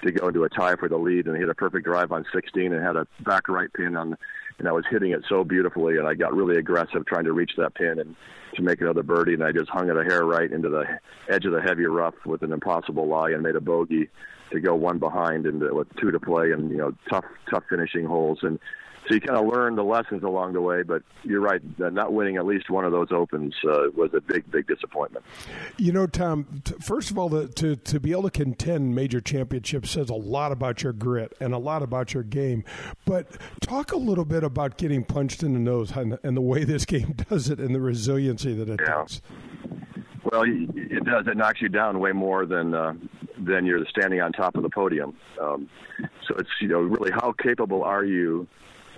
[0.03, 2.25] to go into a tie for the lead and he hit a perfect drive on
[2.33, 4.17] 16 and had a back right pin on
[4.59, 7.53] and I was hitting it so beautifully and I got really aggressive trying to reach
[7.59, 8.17] that pin and
[8.57, 10.85] to make another birdie and I just hung it a hair right into the
[11.29, 14.09] edge of the heavy rough with an impossible lie and made a bogey
[14.53, 17.65] to go one behind and uh, with two to play and you know tough tough
[17.69, 18.39] finishing holes.
[18.43, 18.59] And
[19.09, 20.83] so you kind of learn the lessons along the way.
[20.83, 24.51] But you're right, not winning at least one of those opens uh, was a big,
[24.51, 25.25] big disappointment.
[25.77, 26.63] You know, Tom.
[26.65, 30.15] T- first of all, the, to to be able to contend major championships says a
[30.15, 32.65] lot about your grit and a lot about your game.
[33.05, 33.27] But
[33.61, 36.85] talk a little bit about getting punched in the nose and, and the way this
[36.87, 39.05] game does it and the resiliency that it yeah.
[40.31, 41.27] Well, it does.
[41.27, 42.95] It knocks you down way more than uh,
[43.39, 45.17] than you're standing on top of the podium.
[45.41, 45.71] Um,
[46.27, 48.47] so it's you know really how capable are you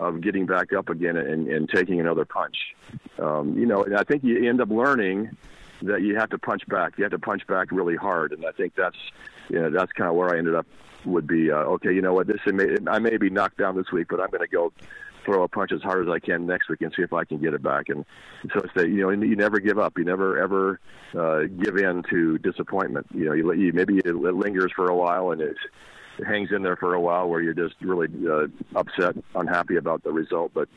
[0.01, 2.57] of getting back up again and, and taking another punch.
[3.19, 5.37] Um, you know, and I think you end up learning
[5.83, 6.99] that you have to punch back.
[6.99, 8.97] You have to punch back really hard, and I think that's
[9.49, 10.67] you know, that's kind of where I ended up.
[11.07, 11.95] Would be uh, okay.
[11.95, 12.27] You know what?
[12.27, 14.71] This may, I may be knocked down this week, but I'm going to go
[15.25, 17.39] throw a punch as hard as I can next week and see if I can
[17.39, 17.89] get it back.
[17.89, 18.05] And
[18.53, 19.97] so it's that you know you never give up.
[19.97, 20.79] You never ever
[21.19, 23.07] uh, give in to disappointment.
[23.15, 25.57] You know, you, you maybe it it lingers for a while and it,
[26.27, 28.47] hangs in there for a while where you're just really uh,
[28.77, 30.69] upset, unhappy about the result, but.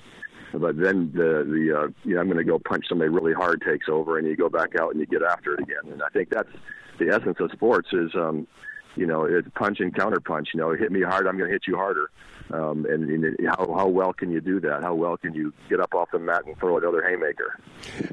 [0.56, 3.64] But then the the uh, you know I'm going to go punch somebody really hard
[3.68, 5.92] takes over, and you go back out and you get after it again.
[5.92, 6.52] And I think that's
[7.00, 8.46] the essence of sports is um,
[8.96, 10.50] you know, it's punch and counter punch.
[10.54, 12.10] You know, hit me hard, I'm going to hit you harder.
[12.52, 14.84] Um, and, and how how well can you do that?
[14.84, 17.58] How well can you get up off the mat and throw another haymaker?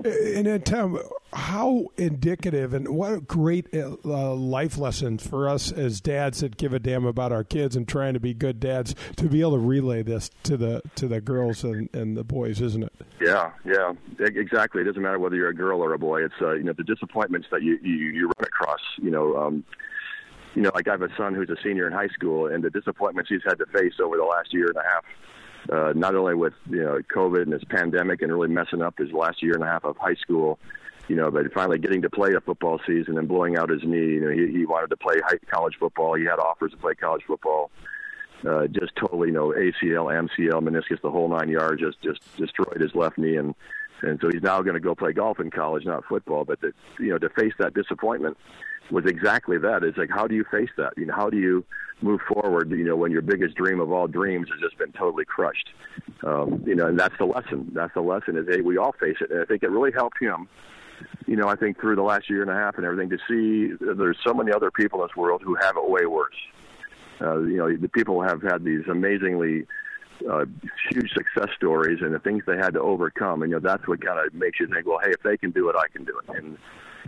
[0.04, 0.98] And then Tom,
[1.32, 6.72] how indicative and what a great uh, life lessons for us as dads that give
[6.72, 9.58] a damn about our kids and trying to be good dads to be able to
[9.58, 12.92] relay this to the to the girls and, and the boys, isn't it?
[13.20, 14.80] Yeah, yeah, exactly.
[14.80, 16.24] It doesn't matter whether you're a girl or a boy.
[16.24, 18.80] It's uh, you know the disappointments that you you, you run across.
[18.96, 19.36] You know.
[19.36, 19.64] Um,
[20.54, 22.70] you know, like I have a son who's a senior in high school, and the
[22.70, 25.04] disappointments he's had to face over the last year and a half,
[25.70, 29.12] uh, not only with you know COVID and this pandemic and really messing up his
[29.12, 30.58] last year and a half of high school,
[31.08, 34.14] you know, but finally getting to play a football season and blowing out his knee.
[34.14, 36.14] You know, he, he wanted to play high college football.
[36.14, 37.70] He had offers to play college football.
[38.46, 42.80] Uh, just totally, you know, ACL, MCL, meniscus, the whole nine yards, just just destroyed
[42.80, 43.54] his left knee, and
[44.02, 46.44] and so he's now going to go play golf in college, not football.
[46.44, 48.36] But to, you know, to face that disappointment
[48.90, 49.82] was exactly that.
[49.82, 50.92] It's like, how do you face that?
[50.96, 51.64] You know, how do you
[52.02, 52.70] move forward?
[52.70, 55.70] You know, when your biggest dream of all dreams has just been totally crushed.
[56.24, 57.70] Um, you know, and that's the lesson.
[57.72, 59.30] That's the lesson is, hey, we all face it.
[59.30, 60.48] And I think it really helped him.
[61.26, 63.74] You know, I think through the last year and a half and everything to see
[63.80, 66.34] there's so many other people in this world who have it way worse.
[67.22, 69.66] Uh, you know, the people have had these amazingly
[70.28, 70.44] uh,
[70.90, 73.42] huge success stories and the things they had to overcome.
[73.42, 75.50] And you know, that's what kind of makes you think, well, hey, if they can
[75.50, 76.36] do it, I can do it.
[76.36, 76.58] And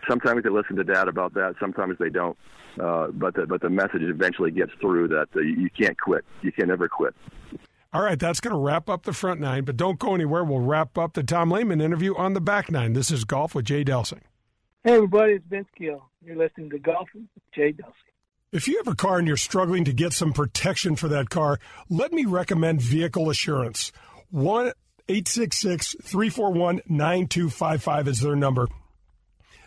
[0.08, 2.36] sometimes they listen to dad about that, sometimes they don't.
[2.80, 6.24] Uh, but the, but the message eventually gets through that uh, you can't quit.
[6.40, 7.14] You can never quit.
[7.92, 10.42] All right, that's going to wrap up the front nine, but don't go anywhere.
[10.42, 12.94] We'll wrap up the Tom Lehman interview on the back nine.
[12.94, 14.20] This is Golf with Jay Delsing.
[14.82, 16.02] Hey, everybody, it's Vince Gill.
[16.24, 18.11] You're listening to Golf with Jay Delsing.
[18.52, 21.58] If you have a car and you're struggling to get some protection for that car,
[21.88, 23.92] let me recommend Vehicle Assurance.
[24.30, 24.72] 1
[25.08, 28.68] 866 341 9255 is their number.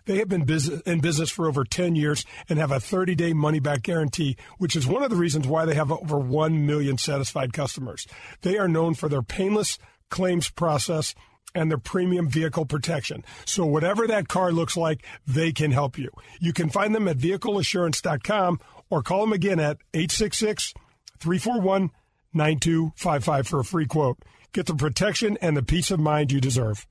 [0.06, 0.48] They have been
[0.86, 4.76] in business for over 10 years and have a 30 day money back guarantee, which
[4.76, 8.06] is one of the reasons why they have over 1 million satisfied customers.
[8.42, 9.80] They are known for their painless
[10.12, 11.16] claims process
[11.56, 13.24] and their premium vehicle protection.
[13.46, 16.12] So whatever that car looks like, they can help you.
[16.40, 20.74] You can find them at vehicleassurance.com or call them again at 866
[21.20, 21.92] 341
[22.34, 24.18] 9255 for a free quote.
[24.52, 26.86] Get the protection and the peace of mind you deserve.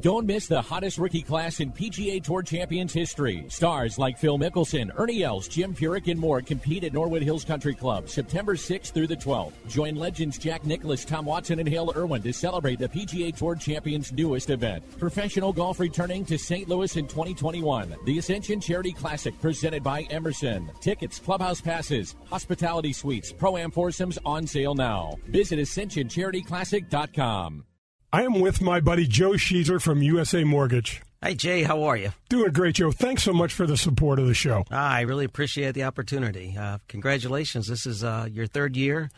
[0.00, 3.44] Don't miss the hottest rookie class in PGA Tour Champions history.
[3.48, 7.74] Stars like Phil Mickelson, Ernie Els, Jim Furyk, and more compete at Norwood Hills Country
[7.74, 9.52] Club September 6th through the 12th.
[9.68, 14.10] Join legends Jack Nicklaus, Tom Watson, and Hale Irwin to celebrate the PGA Tour Champions'
[14.10, 14.82] newest event.
[14.98, 16.66] Professional golf returning to St.
[16.66, 17.94] Louis in 2021.
[18.06, 20.70] The Ascension Charity Classic presented by Emerson.
[20.80, 25.18] Tickets, clubhouse passes, hospitality suites, pro-am foursomes on sale now.
[25.26, 27.64] Visit ascensioncharityclassic.com.
[28.12, 31.00] I am with my buddy Joe Sheezer from USA Mortgage.
[31.22, 31.62] Hi, Jay.
[31.62, 32.10] How are you?
[32.28, 32.90] Doing great, Joe.
[32.90, 34.64] Thanks so much for the support of the show.
[34.72, 36.56] Ah, I really appreciate the opportunity.
[36.58, 37.68] Uh, congratulations.
[37.68, 39.12] This is uh, your third year,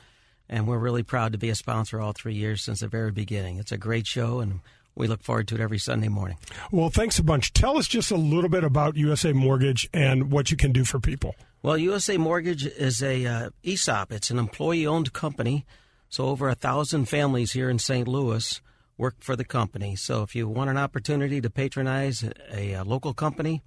[0.46, 3.56] and we're really proud to be a sponsor all three years since the very beginning.
[3.56, 4.60] It's a great show, and
[4.94, 6.36] we look forward to it every Sunday morning.
[6.70, 7.54] Well, thanks a bunch.
[7.54, 11.00] Tell us just a little bit about USA Mortgage and what you can do for
[11.00, 11.34] people.
[11.62, 14.12] Well, USA Mortgage is a uh, ESOP.
[14.12, 15.64] It's an employee-owned company,
[16.10, 18.06] so over a thousand families here in St.
[18.06, 18.60] Louis–
[19.02, 19.96] work for the company.
[19.96, 23.60] So if you want an opportunity to patronize a, a local company,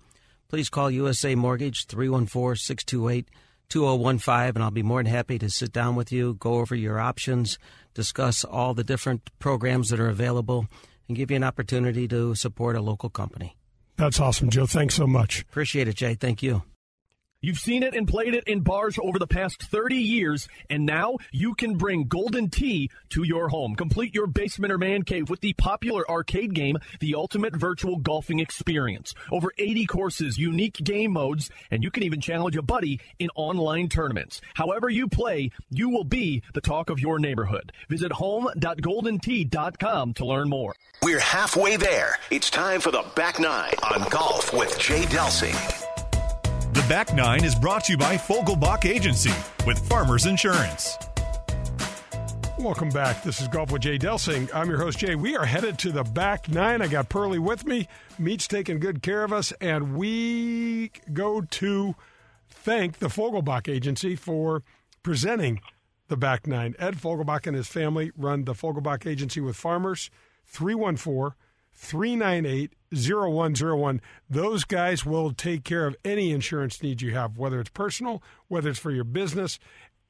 [0.48, 3.30] please call USA Mortgage 314 628
[3.68, 7.00] 2015, and I'll be more than happy to sit down with you, go over your
[7.00, 7.60] options,
[7.94, 10.68] discuss all the different programs that are available,
[11.08, 13.58] and give you an opportunity to support a local company.
[13.98, 14.68] That's awesome, Joe.
[14.68, 15.42] Thanks so much.
[15.42, 16.16] Appreciate it, Jay.
[16.16, 16.64] Thank you.
[17.46, 21.18] You've seen it and played it in bars over the past 30 years, and now
[21.32, 23.76] you can bring Golden Tee to your home.
[23.76, 28.40] Complete your basement or man cave with the popular arcade game, The Ultimate Virtual Golfing
[28.40, 29.14] Experience.
[29.32, 33.90] Over 80 courses, unique game modes, and you can even challenge a buddy in online
[33.90, 34.42] tournaments.
[34.56, 37.72] However you play, you will be the talk of your neighborhood.
[37.90, 40.74] Visit home.goldentee.com to learn more.
[41.04, 42.18] We're halfway there.
[42.32, 45.85] It's time for the back nine on golf with Jay Delsing.
[46.88, 49.34] Back Nine is brought to you by Fogelbach Agency
[49.66, 50.96] with Farmers Insurance.
[52.60, 53.24] Welcome back.
[53.24, 54.54] This is Golf with Jay Delsing.
[54.54, 55.16] I'm your host, Jay.
[55.16, 56.84] We are headed to the back nine.
[56.84, 57.88] I got Pearly with me.
[58.20, 61.96] Meat's taking good care of us, and we go to
[62.50, 64.62] thank the Fogelbach Agency for
[65.02, 65.62] presenting
[66.08, 66.76] the back nine.
[66.78, 70.12] Ed Fogelbach and his family run the Fogelbach Agency with farmers.
[70.46, 71.32] 314
[71.76, 74.02] 398 0101.
[74.30, 78.70] Those guys will take care of any insurance needs you have, whether it's personal, whether
[78.70, 79.60] it's for your business,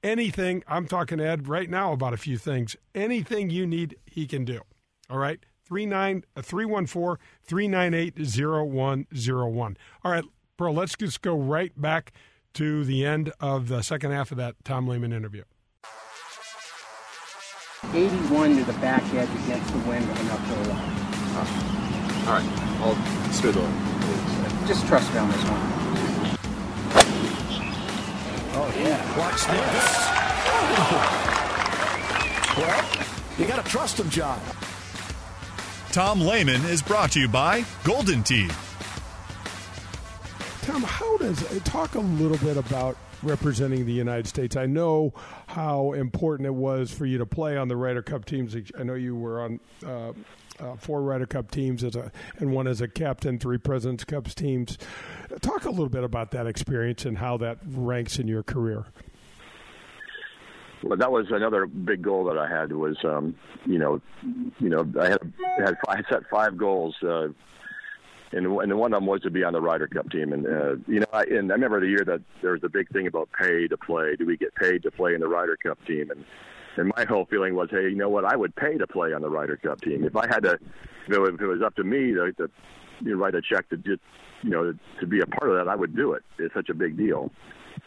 [0.04, 0.64] anything.
[0.68, 2.76] I'm talking to Ed right now about a few things.
[2.94, 4.62] Anything you need, he can do.
[5.10, 5.40] All right?
[5.68, 9.78] 314 uh, 398 0101.
[10.04, 10.24] All right,
[10.58, 12.14] Pearl, let's just go right back
[12.54, 15.44] to the end of the second half of that Tom Lehman interview.
[17.94, 21.05] 81 to the back edge against the wind with an uphill line.
[21.38, 22.46] All right,
[22.82, 22.96] I'll
[23.32, 24.68] smooth over.
[24.68, 25.60] Just trust me on this one.
[28.58, 29.18] Oh, yeah.
[29.18, 30.16] Watch this.
[32.58, 32.86] Well,
[33.38, 34.40] you got to trust him, John.
[35.92, 38.50] Tom Lehman is brought to you by Golden Tee.
[40.62, 44.56] Tom, how does talk a little bit about representing the United States?
[44.56, 45.14] I know
[45.48, 48.56] how important it was for you to play on the Ryder Cup teams.
[48.78, 50.14] I know you were on uh,
[50.60, 54.34] uh, four Ryder Cup teams as a and one as a captain, three Presidents Cups
[54.34, 54.78] teams.
[55.42, 58.86] Talk a little bit about that experience and how that ranks in your career.
[60.84, 64.02] Well, that was another big goal that I had was, um, you know,
[64.60, 66.96] you know, I had had I set five goals.
[67.02, 67.30] Uh,
[68.32, 70.34] and, and one of them was to be on the Ryder Cup team.
[70.34, 72.90] And uh, you know, I, and I remember the year that there was a big
[72.90, 74.16] thing about pay to play.
[74.18, 76.12] Do we get paid to play in the Ryder Cup team?
[76.12, 76.26] And
[76.78, 78.26] and my whole feeling was, hey, you know what?
[78.26, 80.58] I would pay to play on the Ryder Cup team if I had to.
[81.08, 82.50] It was, if it was up to me to, to
[83.02, 84.02] you know, write a check to just
[84.42, 86.24] you know to be a part of that, I would do it.
[86.38, 87.32] It's such a big deal.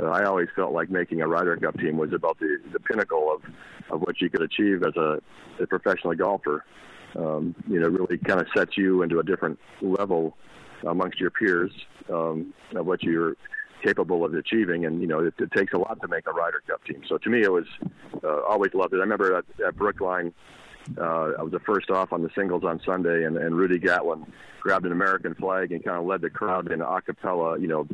[0.00, 3.32] Uh, I always felt like making a Ryder Cup team was about the the pinnacle
[3.32, 3.42] of
[3.90, 5.20] of what you could achieve as a,
[5.60, 6.64] a professional golfer.
[7.16, 10.36] Um, you know, really kind of sets you into a different level
[10.86, 11.72] amongst your peers
[12.12, 13.36] um, of what you're
[13.82, 14.84] capable of achieving.
[14.84, 17.02] And you know, it, it takes a lot to make a Ryder Cup team.
[17.08, 17.66] So to me, it was
[18.24, 18.98] uh, always loved it.
[18.98, 20.32] I remember at, at Brookline,
[20.96, 24.24] uh, I was the first off on the singles on Sunday, and, and Rudy Gatlin
[24.60, 27.86] grabbed an American flag and kind of led the crowd in a cappella, you know,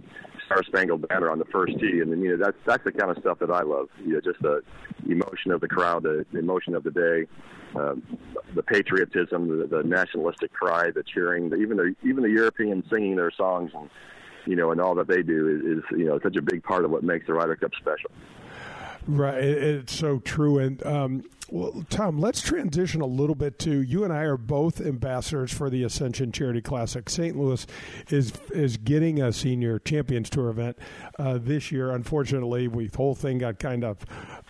[0.47, 3.19] Star Spangled Banner on the first tee, and you know that's that's the kind of
[3.19, 3.89] stuff that I love.
[4.05, 4.63] You know, just the
[5.09, 7.27] emotion of the crowd, the, emotion of the day,
[7.75, 7.95] uh,
[8.55, 13.17] the patriotism, the, the nationalistic cry, the cheering, the, even the even the Europeans singing
[13.17, 13.89] their songs, and
[14.47, 16.85] you know, and all that they do is, is you know such a big part
[16.85, 18.11] of what makes the Ryder Cup special.
[19.07, 20.59] Right, it's so true.
[20.59, 24.81] And um, well, Tom, let's transition a little bit to you and I are both
[24.81, 27.09] ambassadors for the Ascension Charity Classic.
[27.09, 27.37] St.
[27.37, 27.67] Louis
[28.09, 30.79] is is getting a senior Champions Tour event
[31.19, 31.91] uh, this year.
[31.91, 33.99] Unfortunately, we the whole thing got kind of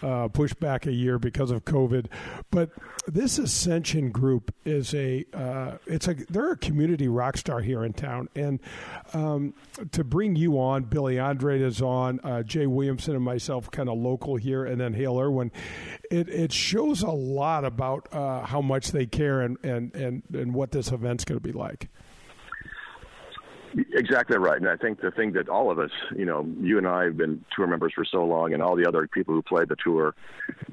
[0.02, 2.06] uh, pushed back a year because of COVID.
[2.50, 2.70] But
[3.06, 7.92] this Ascension group is a uh, it's a they're a community rock star here in
[7.92, 8.60] town, and
[9.12, 9.54] um,
[9.92, 13.98] to bring you on, Billy Andrade is on, uh, Jay Williamson and myself, kind of
[13.98, 15.50] local here, and then Hale Irwin.
[16.10, 20.54] It it shows a lot about uh, how much they care and, and, and, and
[20.54, 21.88] what this event's going to be like.
[23.92, 26.86] Exactly right, and I think the thing that all of us, you know, you and
[26.86, 29.64] I have been tour members for so long, and all the other people who play
[29.64, 30.14] the tour.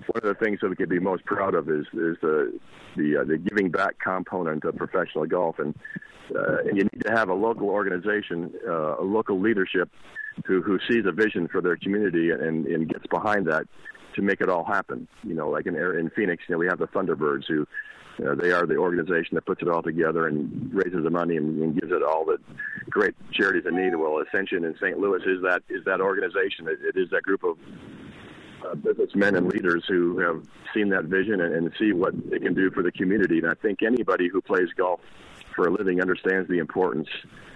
[0.05, 2.59] One of the things that we could be most proud of is is the
[2.95, 5.73] the uh, the giving back component of professional golf, and
[6.35, 9.89] uh, and you need to have a local organization, uh, a local leadership,
[10.45, 13.63] who who sees a vision for their community and and gets behind that
[14.15, 15.07] to make it all happen.
[15.23, 17.67] You know, like in in Phoenix, you know, we have the Thunderbirds who.
[18.21, 21.59] Uh, they are the organization that puts it all together and raises the money and,
[21.63, 22.37] and gives it all the
[22.89, 23.95] great charities in need.
[23.95, 24.99] Well, Ascension in St.
[24.99, 26.67] Louis is that is that organization.
[26.67, 27.57] it, it is that group of
[28.65, 30.43] uh, businessmen and leaders who have
[30.73, 33.39] seen that vision and, and see what it can do for the community.
[33.39, 34.99] And I think anybody who plays golf
[35.55, 37.07] for a living understands the importance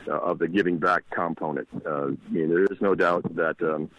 [0.07, 1.67] uh, of the giving back component.
[1.85, 3.89] Uh, I mean, there is no doubt that um,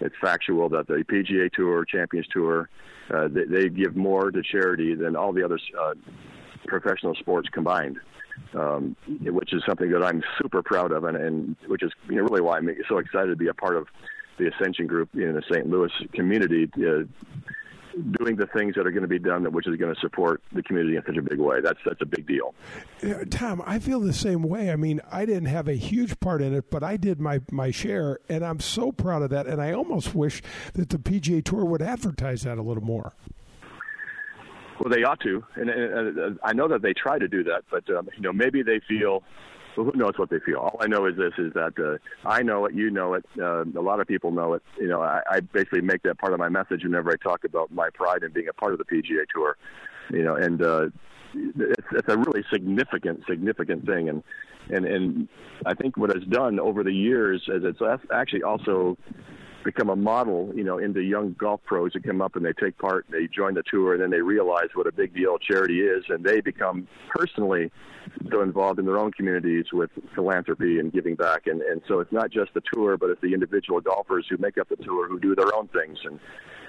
[0.00, 2.68] it's factual that the PGA Tour, Champions Tour,
[3.12, 5.94] uh, they, they give more to charity than all the other uh,
[6.66, 7.98] professional sports combined.
[8.52, 12.22] Um, which is something that I'm super proud of, and, and which is you know,
[12.22, 13.86] really why I'm so excited to be a part of
[14.38, 15.68] the Ascension Group in the St.
[15.68, 16.68] Louis community.
[16.76, 17.04] Uh,
[18.18, 20.62] doing the things that are going to be done, which is going to support the
[20.62, 21.60] community in such a big way.
[21.60, 22.54] That's that's a big deal.
[23.02, 24.70] Yeah, Tom, I feel the same way.
[24.70, 27.70] I mean, I didn't have a huge part in it, but I did my my
[27.70, 29.46] share, and I'm so proud of that.
[29.46, 30.42] And I almost wish
[30.74, 33.14] that the PGA Tour would advertise that a little more.
[34.80, 37.88] Well, they ought to, and, and I know that they try to do that, but
[37.94, 39.22] um, you know maybe they feel
[39.82, 40.58] who knows what they feel?
[40.58, 43.64] All I know is this: is that uh, I know it, you know it, uh,
[43.64, 44.62] a lot of people know it.
[44.78, 47.72] You know, I, I basically make that part of my message whenever I talk about
[47.72, 49.56] my pride in being a part of the PGA Tour.
[50.10, 50.86] You know, and uh,
[51.34, 54.22] it's, it's a really significant, significant thing, and
[54.70, 55.28] and and
[55.66, 57.80] I think what it's done over the years is it's
[58.12, 58.96] actually also
[59.64, 62.78] become a model, you know, into young golf pros that come up and they take
[62.78, 65.80] part, and they join the tour, and then they realize what a big deal charity
[65.80, 67.70] is, and they become personally
[68.30, 71.46] so involved in their own communities with philanthropy and giving back.
[71.46, 74.58] And and so it's not just the tour, but it's the individual golfers who make
[74.58, 76.20] up the tour who do their own things and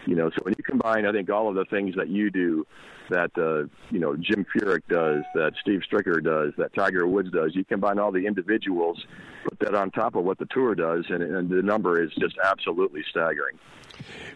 [0.06, 2.66] you know, so when you combine, I think all of the things that you do,
[3.10, 7.56] that uh, you know Jim Furyk does, that Steve Stricker does, that Tiger Woods does,
[7.56, 9.06] you combine all the individuals,
[9.44, 12.36] put that on top of what the tour does, and, and the number is just
[12.44, 13.58] absolutely staggering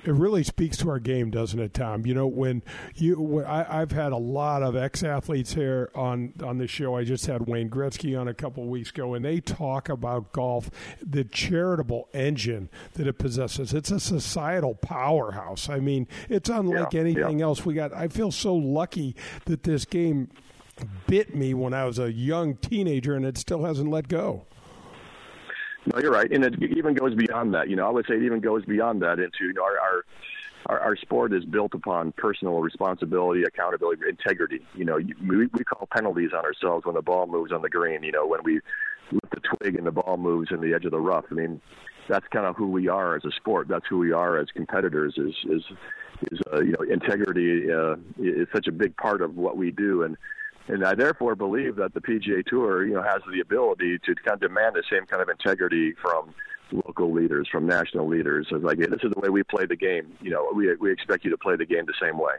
[0.05, 2.05] it really speaks to our game, doesn't it, Tom?
[2.05, 2.64] You know, when
[2.95, 6.95] you, when I, have had a lot of ex athletes here on on the show.
[6.95, 10.32] I just had Wayne Gretzky on a couple of weeks ago, and they talk about
[10.32, 10.70] golf,
[11.01, 13.74] the charitable engine that it possesses.
[13.74, 15.70] It's a societal powerhouse.
[15.70, 17.45] I mean, it's unlike yeah, anything yeah.
[17.45, 17.66] else.
[17.66, 17.93] We got.
[17.93, 20.30] I feel so lucky that this game
[21.07, 24.45] bit me when I was a young teenager, and it still hasn't let go.
[25.92, 27.70] No, you're right, and it even goes beyond that.
[27.70, 30.06] You know, I would say it even goes beyond that into you know, our, our
[30.66, 34.60] our, our sport is built upon personal responsibility, accountability, integrity.
[34.76, 38.04] You know, we, we call penalties on ourselves when the ball moves on the green.
[38.04, 38.60] You know, when we
[39.12, 41.26] lift the twig and the ball moves in the edge of the rough.
[41.32, 41.62] I mean,
[42.08, 43.68] that's kind of who we are as a sport.
[43.68, 45.14] That's who we are as competitors.
[45.18, 45.64] Is is
[46.32, 50.04] is uh, you know integrity uh, is such a big part of what we do,
[50.04, 50.18] and
[50.70, 54.36] and I therefore believe that the PGA Tour, you know, has the ability to kind
[54.36, 56.34] of demand the same kind of integrity from
[56.72, 58.47] local leaders, from national leaders.
[58.51, 60.15] It's like, hey, this is the way we play the game.
[60.22, 62.34] You know, we we expect you to play the game the same way.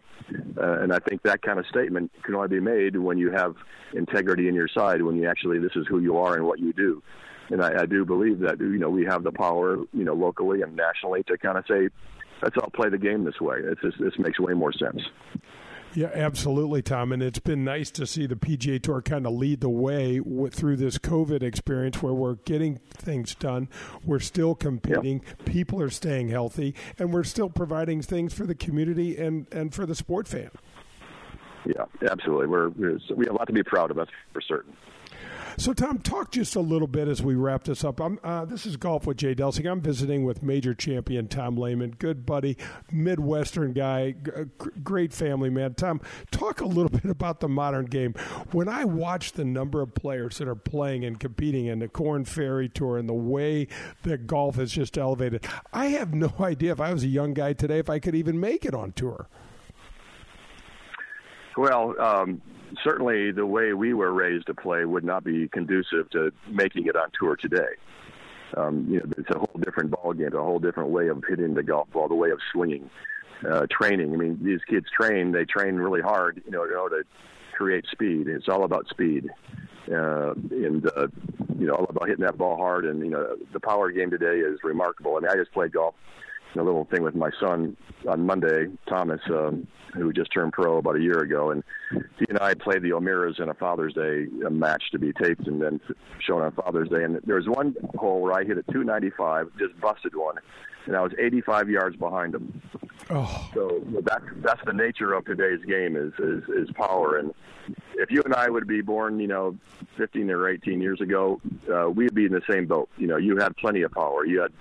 [0.57, 3.57] Uh, and I think that kind of statement can only be made when you have
[3.93, 6.73] integrity in your side, when you actually this is who you are and what you
[6.73, 7.03] do.
[7.49, 10.63] And I, I do believe that you know we have the power, you know, locally
[10.63, 11.89] and nationally to kind of say,
[12.43, 13.57] let's all play the game this way.
[13.61, 15.03] It's just, this makes way more sense.
[15.95, 17.13] Yeah, absolutely, Tom.
[17.13, 20.21] And it's been nice to see the PGA Tour kind of lead the way
[20.51, 23.69] through this COVID experience where we're getting things done.
[24.05, 25.23] We're still competing.
[25.27, 25.45] Yep.
[25.47, 26.75] People are staying healthy.
[26.99, 30.51] And we're still providing things for the community and, and for the sport fan.
[31.67, 32.47] Yeah, absolutely.
[32.47, 34.77] We're, we have a lot to be proud of, that's for certain.
[35.57, 38.01] So, Tom, talk just a little bit as we wrap this up.
[38.01, 39.71] Uh, this is Golf with Jay Delsing.
[39.71, 42.57] I'm visiting with major champion Tom Lehman, good buddy,
[42.91, 44.45] Midwestern guy, g- uh,
[44.83, 45.75] great family man.
[45.75, 48.15] Tom, talk a little bit about the modern game.
[48.53, 52.25] When I watch the number of players that are playing and competing in the Korn
[52.25, 53.69] Ferry Tour and the way
[54.03, 57.53] that golf has just elevated, I have no idea if I was a young guy
[57.53, 59.29] today if I could even make it on tour.
[61.57, 62.41] Well, um,
[62.83, 66.97] certainly the way we were raised to play would not be conducive to making it
[66.97, 67.77] on tour today.
[68.57, 71.55] Um, you know, it's a whole different ball game, a whole different way of hitting
[71.55, 72.91] the golf ball, the way of swinging,
[73.49, 74.13] uh, training.
[74.13, 77.09] I mean, these kids train; they train really hard, you know, in order to
[77.57, 78.27] create speed.
[78.27, 79.31] It's all about speed,
[79.89, 81.07] uh, and uh,
[81.59, 82.87] you know, all about hitting that ball hard.
[82.87, 85.17] And you know, the power game today is remarkable.
[85.17, 85.95] I mean, I just played golf
[86.57, 87.77] a little thing with my son
[88.09, 91.63] on Monday, Thomas, um, who just turned pro about a year ago, and
[92.19, 95.61] he and I played the O'Mearas in a Father's Day match to be taped and
[95.61, 95.81] then
[96.21, 97.03] shown on Father's Day.
[97.03, 100.37] And there was one hole where I hit a 295, just busted one,
[100.87, 102.63] and I was 85 yards behind him.
[103.11, 103.51] Oh.
[103.55, 107.17] So that's that's the nature of today's game is, is is power.
[107.17, 107.35] And
[107.95, 109.57] if you and I would be born, you know,
[109.97, 111.41] 15 or 18 years ago,
[111.73, 112.89] uh, we'd be in the same boat.
[112.97, 114.25] You know, you had plenty of power.
[114.25, 114.53] You had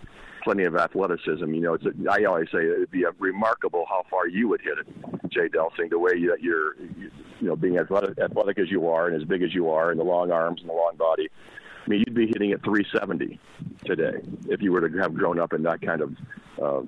[0.43, 1.53] plenty of athleticism.
[1.53, 4.77] You know, it's a, I always say it'd be remarkable how far you would hit
[4.77, 4.87] it,
[5.29, 5.89] Jay Delsing.
[5.89, 7.11] The way that you're, you
[7.41, 10.03] know, being athletic, athletic as you are and as big as you are, and the
[10.03, 11.29] long arms and the long body.
[11.85, 13.39] I mean, you'd be hitting at 370
[13.85, 16.15] today if you were to have grown up in that kind of
[16.61, 16.81] uh,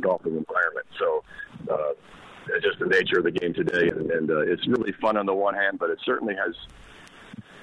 [0.00, 0.86] golfing environment.
[0.98, 1.24] So.
[1.70, 1.92] Uh,
[2.48, 5.26] it's just the nature of the game today, and, and uh, it's really fun on
[5.26, 6.54] the one hand, but it certainly has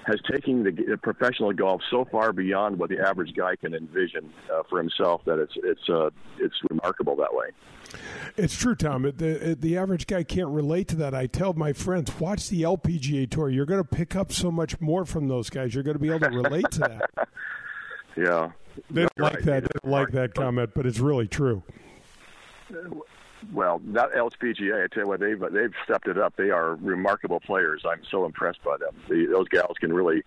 [0.05, 4.63] has taken the professional golf so far beyond what the average guy can envision uh,
[4.69, 7.47] for himself that it's it's uh, it's remarkable that way.
[8.37, 9.03] It's true, Tom.
[9.03, 11.13] The the average guy can't relate to that.
[11.13, 13.49] I tell my friends, watch the LPGA tour.
[13.49, 15.73] You're going to pick up so much more from those guys.
[15.73, 17.27] You're going to be able to relate to that.
[18.17, 18.51] yeah,
[18.89, 19.45] they don't like right.
[19.45, 19.63] that.
[19.63, 21.63] They don't like that comment, but it's really true.
[23.51, 26.35] Well, that LPGA, I tell you what, they've they've stepped it up.
[26.35, 27.83] They are remarkable players.
[27.85, 28.95] I'm so impressed by them.
[29.09, 30.23] The, those gals can really,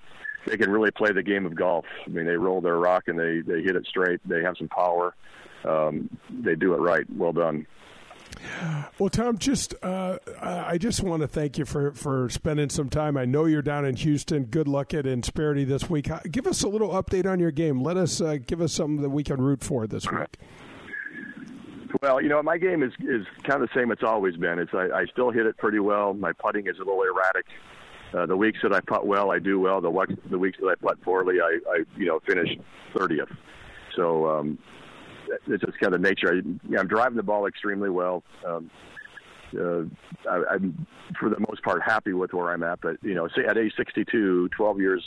[0.47, 1.85] they can really play the game of golf.
[2.05, 4.21] I mean, they roll their rock and they they hit it straight.
[4.27, 5.14] They have some power.
[5.64, 7.05] Um, they do it right.
[7.11, 7.67] Well done.
[8.99, 13.17] Well, Tom, just uh, I just want to thank you for, for spending some time.
[13.17, 14.45] I know you're down in Houston.
[14.45, 16.09] Good luck at Insperity this week.
[16.31, 17.83] Give us a little update on your game.
[17.83, 20.39] Let us uh, give us something that we can root for this week.
[22.03, 24.59] Well, you know, my game is is kind of the same it's always been.
[24.59, 26.15] It's I, I still hit it pretty well.
[26.15, 27.47] My putting is a little erratic.
[28.15, 29.81] Uh, the weeks that I putt well, I do well.
[29.81, 32.49] The weeks, the weeks that I putt poorly, I, I you know finish
[32.97, 33.29] thirtieth.
[33.95, 34.59] So um,
[35.47, 36.35] it's just kind of nature.
[36.35, 38.23] I, I'm driving the ball extremely well.
[38.47, 38.71] Um,
[39.59, 39.83] uh,
[40.29, 40.87] I, I'm
[41.19, 42.81] for the most part happy with where I'm at.
[42.81, 45.03] But you know, say at age 62, 12 years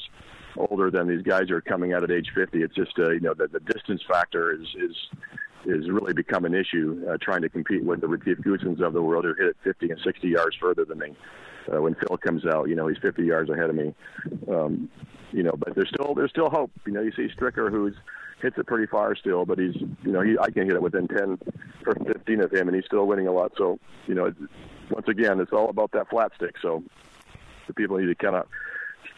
[0.57, 3.33] older than these guys are coming out at age 50, it's just uh, you know
[3.33, 4.95] the, the distance factor is is
[5.65, 9.01] is really become an issue uh, trying to compete with the Retief Goosens of the
[9.01, 11.15] world who hit it 50 and 60 yards further than me.
[11.71, 13.93] Uh, when Phil comes out, you know he's 50 yards ahead of me.
[14.49, 14.89] Um,
[15.31, 16.71] you know, but there's still there's still hope.
[16.85, 17.95] You know, you see Stricker who's
[18.41, 21.07] hits it pretty far still, but he's you know he I can hit it within
[21.07, 21.37] 10
[21.85, 23.51] or 15 of him, and he's still winning a lot.
[23.57, 24.33] So you know,
[24.89, 26.55] once again, it's all about that flat stick.
[26.61, 26.83] So
[27.67, 28.47] the people need to kind of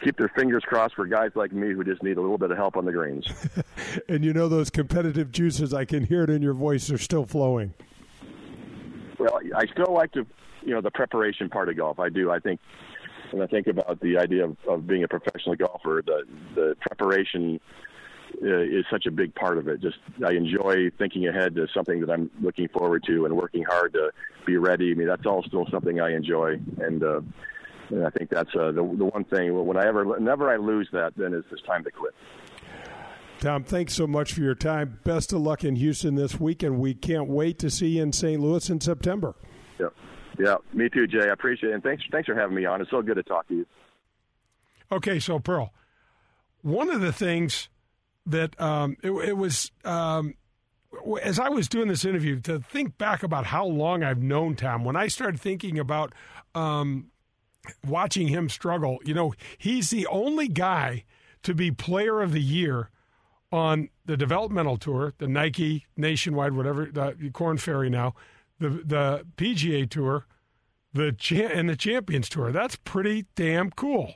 [0.02, 2.56] keep their fingers crossed for guys like me who just need a little bit of
[2.56, 3.26] help on the greens.
[4.08, 7.24] and you know those competitive juices, I can hear it in your voice, are still
[7.24, 7.74] flowing.
[9.18, 10.26] Well, I still like to,
[10.62, 12.00] you know, the preparation part of golf.
[12.00, 12.30] I do.
[12.30, 12.60] I think
[13.30, 16.24] when I think about the idea of, of being a professional golfer, the
[16.54, 17.60] the preparation
[18.42, 19.80] uh, is such a big part of it.
[19.80, 23.92] Just I enjoy thinking ahead to something that I'm looking forward to and working hard
[23.92, 24.10] to
[24.46, 24.90] be ready.
[24.90, 27.20] I mean, that's all still something I enjoy, and uh,
[27.92, 29.54] and I think that's uh, the the one thing.
[29.66, 32.14] When I ever, whenever I lose that, then it's just time to quit.
[33.40, 35.00] Tom, thanks so much for your time.
[35.04, 38.12] Best of luck in Houston this week, and we can't wait to see you in
[38.12, 38.40] St.
[38.40, 39.34] Louis in September.
[39.78, 39.88] Yeah,
[40.38, 41.28] yeah, me too, Jay.
[41.28, 42.80] I appreciate it, and thanks thanks for having me on.
[42.80, 43.66] It's so good to talk to you.
[44.90, 45.72] Okay, so Pearl,
[46.62, 47.68] one of the things
[48.26, 50.34] that um, it, it, was um,
[51.22, 54.84] as I was doing this interview to think back about how long I've known Tom.
[54.84, 56.12] When I started thinking about
[56.54, 57.11] um,
[57.86, 61.04] watching him struggle, you know, he's the only guy
[61.42, 62.90] to be Player of the Year
[63.50, 68.14] on the developmental tour, the Nike Nationwide, whatever the Korn Ferry now,
[68.58, 70.26] the the PGA Tour,
[70.94, 71.14] the
[71.52, 72.52] and the Champions Tour.
[72.52, 74.14] That's pretty damn cool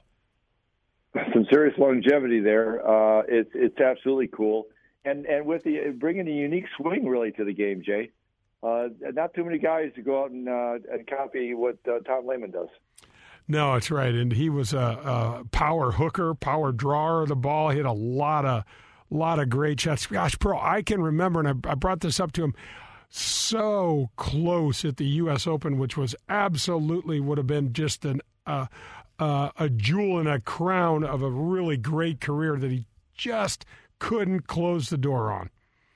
[1.32, 2.86] some serious longevity there.
[2.86, 4.66] Uh, it's it's absolutely cool,
[5.04, 8.10] and and with the bringing a unique swing really to the game, Jay.
[8.62, 12.26] Uh, not too many guys to go out and uh, and copy what uh, Tom
[12.26, 12.68] Lehman does.
[13.48, 17.70] No, that's right, and he was a, a, power hooker, power drawer of the ball.
[17.70, 18.64] He had a lot of
[19.08, 20.06] lot of great shots.
[20.06, 22.54] Gosh, Pearl, I can remember, and I, I brought this up to him.
[23.08, 25.46] So close at the U.S.
[25.46, 28.66] Open, which was absolutely would have been just an uh,
[29.18, 33.64] uh, a jewel in a crown of a really great career that he just
[33.98, 35.50] couldn't close the door on.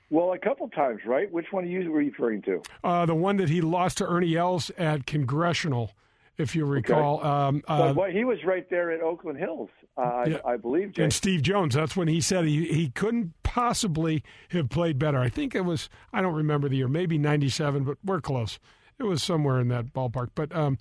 [0.09, 1.31] Well, a couple times, right?
[1.31, 2.61] Which one are you referring to?
[2.83, 5.91] Uh, the one that he lost to Ernie Els at Congressional,
[6.37, 7.19] if you recall.
[7.19, 7.27] Okay.
[7.27, 10.37] Um, uh, well, he was right there at Oakland Hills, uh, yeah.
[10.45, 10.93] I, I, believe.
[10.93, 11.03] Jay.
[11.03, 15.19] And Steve Jones, that's when he said he, he couldn't possibly have played better.
[15.19, 18.59] I think it was, I don't remember the year, maybe 97, but we're close.
[18.99, 20.29] It was somewhere in that ballpark.
[20.35, 20.77] But um,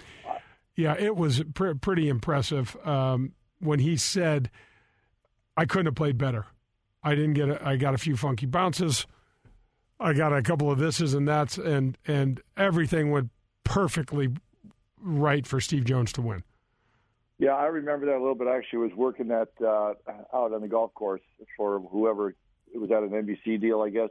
[0.76, 4.50] yeah, it was pr- pretty impressive um, when he said,
[5.56, 6.44] "I couldn't have played better.
[7.02, 7.48] I didn't get.
[7.48, 9.06] A, I got a few funky bounces.
[9.98, 13.30] I got a couple of thises and that's, and and everything went
[13.64, 14.28] perfectly
[15.02, 16.42] right for Steve Jones to win."
[17.38, 18.48] Yeah, I remember that a little bit.
[18.48, 19.94] I actually was working that uh,
[20.34, 21.22] out on the golf course
[21.56, 22.34] for whoever
[22.72, 24.10] it was at an NBC deal, I guess,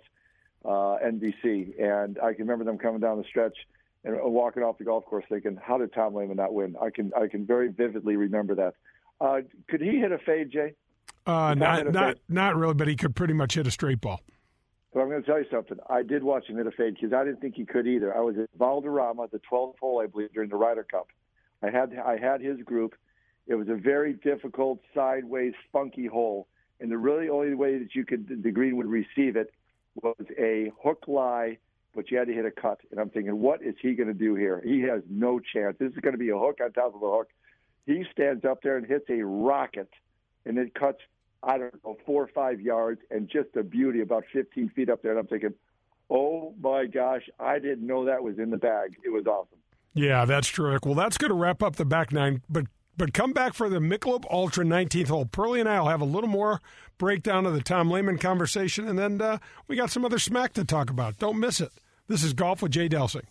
[0.65, 3.55] uh, NBC, and I can remember them coming down the stretch
[4.03, 7.11] and walking off the golf course thinking, "How did Tom Lehman not win?" I can
[7.15, 8.73] I can very vividly remember that.
[9.21, 10.73] Uh, could he hit a fade, Jay?
[11.25, 14.21] Uh, not not not really, but he could pretty much hit a straight ball.
[14.93, 15.77] But I'm going to tell you something.
[15.89, 18.15] I did watch him hit a fade because I didn't think he could either.
[18.15, 21.07] I was at Valderrama, the 12th hole, I believe, during the Ryder Cup.
[21.61, 22.95] I had I had his group.
[23.45, 26.47] It was a very difficult sideways, funky hole,
[26.79, 29.51] and the really only way that you could the green would receive it
[30.01, 31.57] was a hook lie
[31.95, 32.79] but you had to hit a cut.
[32.91, 34.61] And I'm thinking, what is he going to do here?
[34.63, 35.75] He has no chance.
[35.79, 37.29] This is going to be a hook on top of a hook.
[37.85, 39.89] He stands up there and hits a rocket,
[40.45, 40.99] and it cuts,
[41.43, 45.01] I don't know, four or five yards, and just a beauty about 15 feet up
[45.01, 45.11] there.
[45.11, 45.53] And I'm thinking,
[46.09, 48.95] oh my gosh, I didn't know that was in the bag.
[49.05, 49.59] It was awesome.
[49.93, 50.85] Yeah, that's terrific.
[50.85, 52.41] Well, that's going to wrap up the back nine.
[52.49, 52.65] But
[52.97, 55.25] but come back for the Michelob Ultra 19th hole.
[55.25, 56.59] Pearlie and I will have a little more
[56.97, 59.37] breakdown of the Tom Lehman conversation, and then uh,
[59.69, 61.17] we got some other smack to talk about.
[61.17, 61.71] Don't miss it.
[62.07, 63.23] This is Golf with Jay Delsing.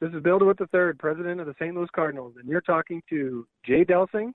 [0.00, 1.74] This is Bill DeWitt III, president of the St.
[1.74, 4.30] Louis Cardinals, and you're talking to Jay Delsing.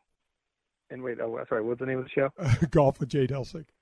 [0.93, 2.29] And wait, oh, sorry, what's the name of the show?
[2.69, 3.65] Golf with Jay Delsing.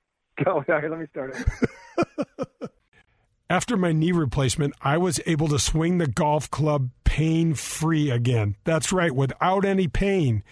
[0.48, 2.72] Oh, let me start it.
[3.50, 8.56] After my knee replacement, I was able to swing the golf club pain free again.
[8.64, 10.44] That's right, without any pain.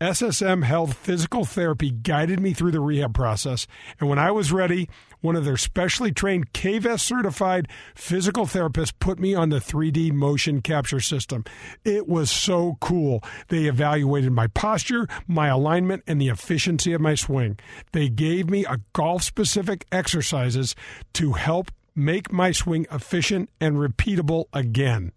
[0.00, 3.66] SSM Health Physical Therapy guided me through the rehab process,
[3.98, 4.90] and when I was ready,
[5.22, 10.60] one of their specially trained KVS certified physical therapists put me on the 3D motion
[10.60, 11.44] capture system.
[11.82, 13.24] It was so cool.
[13.48, 17.58] They evaluated my posture, my alignment, and the efficiency of my swing.
[17.92, 20.74] They gave me a golf specific exercises
[21.14, 25.12] to help make my swing efficient and repeatable again.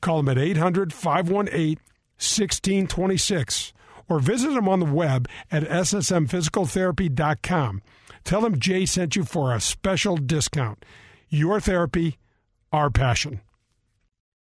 [0.00, 1.76] Call them at 800 518
[2.18, 3.74] 1626
[4.08, 7.82] or visit them on the web at ssmphysicaltherapy.com.
[8.24, 10.84] Tell them Jay sent you for a special discount.
[11.28, 12.18] Your therapy,
[12.72, 13.40] our passion.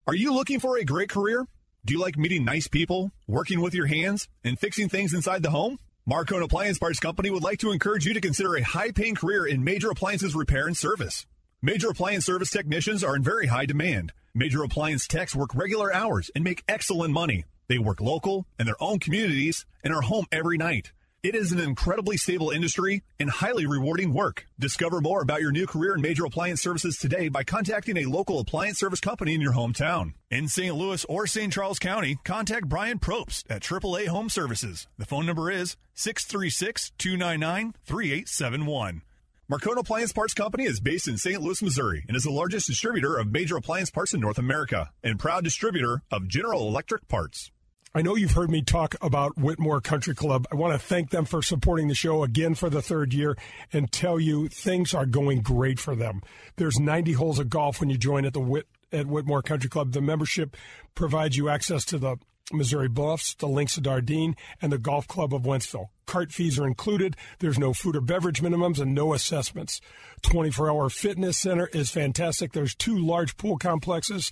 [0.07, 1.47] Are you looking for a great career?
[1.85, 5.49] Do you like meeting nice people, working with your hands, and fixing things inside the
[5.49, 5.79] home?
[6.09, 9.45] Marcone Appliance Parts Company would like to encourage you to consider a high paying career
[9.45, 11.25] in major appliances repair and service.
[11.61, 14.11] Major appliance service technicians are in very high demand.
[14.35, 17.45] Major appliance techs work regular hours and make excellent money.
[17.67, 20.91] They work local in their own communities and are home every night.
[21.23, 24.45] It is an incredibly stable industry and highly rewarding work.
[24.59, 28.39] Discover more about your new career in major appliance services today by contacting a local
[28.39, 30.15] appliance service company in your hometown.
[30.29, 30.75] In St.
[30.75, 31.53] Louis or St.
[31.53, 34.85] Charles County, contact Brian Probst at AAA Home Services.
[34.97, 39.01] The phone number is 636 299 3871.
[39.49, 41.41] Marcone Appliance Parts Company is based in St.
[41.41, 45.17] Louis, Missouri, and is the largest distributor of major appliance parts in North America and
[45.17, 47.49] proud distributor of General Electric parts.
[47.95, 50.47] I know you've heard me talk about Whitmore Country Club.
[50.51, 53.37] I want to thank them for supporting the show again for the third year
[53.71, 56.23] and tell you things are going great for them.
[56.55, 59.91] There's 90 holes of golf when you join at the Whit, at Whitmore Country Club.
[59.91, 60.57] The membership
[60.95, 62.17] provides you access to the
[62.51, 65.89] Missouri Bluffs, the Links of Dardenne, and the Golf Club of Wentzville.
[66.07, 67.15] Cart fees are included.
[67.37, 69.81] There's no food or beverage minimums and no assessments.
[70.23, 72.53] 24 hour fitness center is fantastic.
[72.53, 74.31] There's two large pool complexes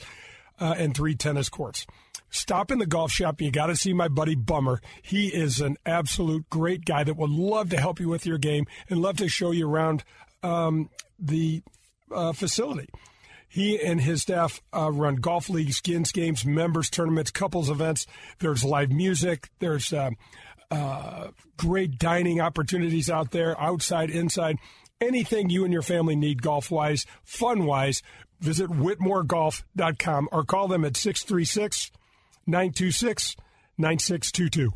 [0.59, 1.85] uh, and three tennis courts.
[2.31, 3.41] Stop in the golf shop.
[3.41, 4.81] You got to see my buddy Bummer.
[5.01, 8.65] He is an absolute great guy that would love to help you with your game
[8.89, 10.03] and love to show you around
[10.41, 11.61] um, the
[12.09, 12.87] uh, facility.
[13.49, 18.07] He and his staff uh, run golf leagues, skins games, members tournaments, couples events.
[18.39, 19.49] There's live music.
[19.59, 20.11] There's uh,
[20.71, 21.27] uh,
[21.57, 24.55] great dining opportunities out there, outside, inside.
[25.01, 28.01] Anything you and your family need golf wise, fun wise,
[28.39, 31.91] visit whitmoregolf.com or call them at 636
[32.47, 33.35] 926
[33.77, 34.71] 9622.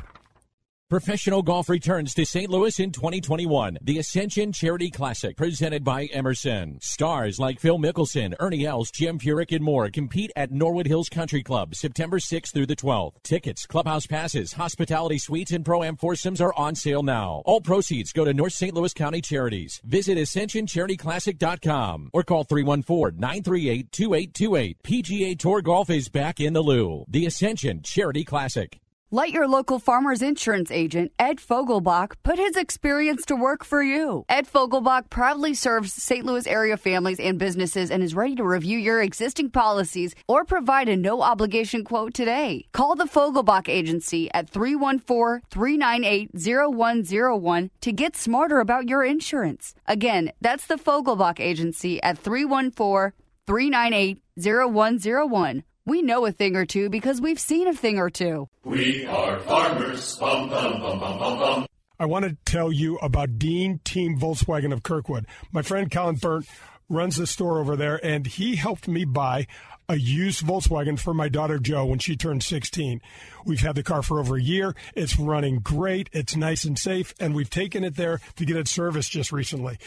[0.88, 2.48] Professional golf returns to St.
[2.48, 3.76] Louis in 2021.
[3.82, 6.78] The Ascension Charity Classic, presented by Emerson.
[6.80, 11.42] Stars like Phil Mickelson, Ernie Els, Jim Furyk, and more compete at Norwood Hills Country
[11.42, 13.20] Club September 6th through the 12th.
[13.24, 17.42] Tickets, clubhouse passes, hospitality suites, and pro-am foursomes are on sale now.
[17.46, 18.72] All proceeds go to North St.
[18.72, 19.80] Louis County Charities.
[19.84, 24.76] Visit AscensionCharityClassic.com or call 314-938-2828.
[24.84, 27.04] PGA Tour Golf is back in the Lou.
[27.08, 28.78] The Ascension Charity Classic.
[29.16, 34.26] Let your local farmer's insurance agent, Ed Fogelbach, put his experience to work for you.
[34.28, 36.26] Ed Fogelbach proudly serves St.
[36.26, 40.90] Louis area families and businesses and is ready to review your existing policies or provide
[40.90, 42.66] a no obligation quote today.
[42.72, 49.74] Call the Fogelbach Agency at 314 398 0101 to get smarter about your insurance.
[49.86, 53.14] Again, that's the Fogelbach Agency at 314
[53.46, 55.62] 398 0101.
[55.86, 58.48] We know a thing or two because we've seen a thing or two.
[58.64, 60.16] We are farmers.
[60.16, 61.66] Bum, bum, bum, bum, bum, bum.
[62.00, 65.26] I want to tell you about Dean Team Volkswagen of Kirkwood.
[65.52, 66.48] My friend Colin Burnt
[66.88, 69.46] runs the store over there, and he helped me buy
[69.88, 73.00] a used Volkswagen for my daughter Joe when she turned 16.
[73.44, 74.74] We've had the car for over a year.
[74.96, 76.10] It's running great.
[76.12, 79.78] It's nice and safe, and we've taken it there to get it serviced just recently.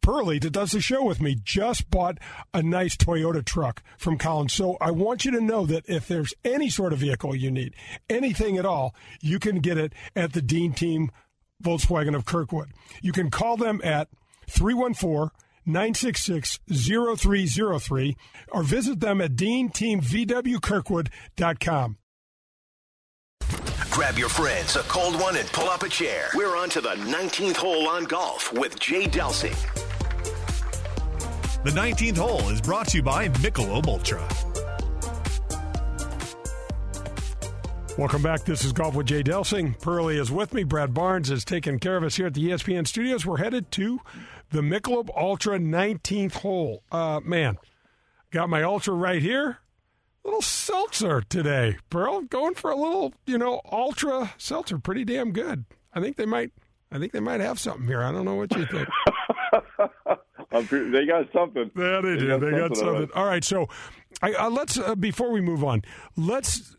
[0.00, 2.18] Pearlie, that does the show with me, just bought
[2.52, 4.52] a nice Toyota truck from Collins.
[4.52, 7.74] So I want you to know that if there's any sort of vehicle you need,
[8.08, 11.10] anything at all, you can get it at the Dean Team
[11.62, 12.70] Volkswagen of Kirkwood.
[13.02, 14.08] You can call them at
[14.48, 15.30] 314
[15.66, 18.16] 966 0303
[18.48, 21.96] or visit them at deanteamvwkirkwood.com.
[23.90, 26.28] Grab your friends, a cold one, and pull up a chair.
[26.34, 29.54] We're on to the 19th hole on golf with Jay Delsing.
[31.64, 34.20] The 19th hole is brought to you by Michelob Ultra.
[37.96, 38.44] Welcome back.
[38.44, 39.80] This is Golf with Jay Delsing.
[39.80, 40.64] Pearlie is with me.
[40.64, 43.24] Brad Barnes is taking care of us here at the ESPN studios.
[43.24, 43.98] We're headed to
[44.50, 46.82] the Michelob Ultra 19th hole.
[46.92, 47.56] Uh, man,
[48.30, 49.60] got my Ultra right here.
[50.22, 51.78] Little seltzer today.
[51.88, 54.76] Pearl going for a little, you know, Ultra seltzer.
[54.76, 55.64] Pretty damn good.
[55.94, 56.52] I think they might.
[56.92, 58.02] I think they might have something here.
[58.02, 58.86] I don't know what you think.
[60.70, 61.70] They got something.
[61.76, 62.38] Yeah, they do.
[62.38, 63.10] They got something.
[63.14, 63.68] All right, so
[64.22, 65.82] I, uh, let's uh, before we move on,
[66.16, 66.76] let's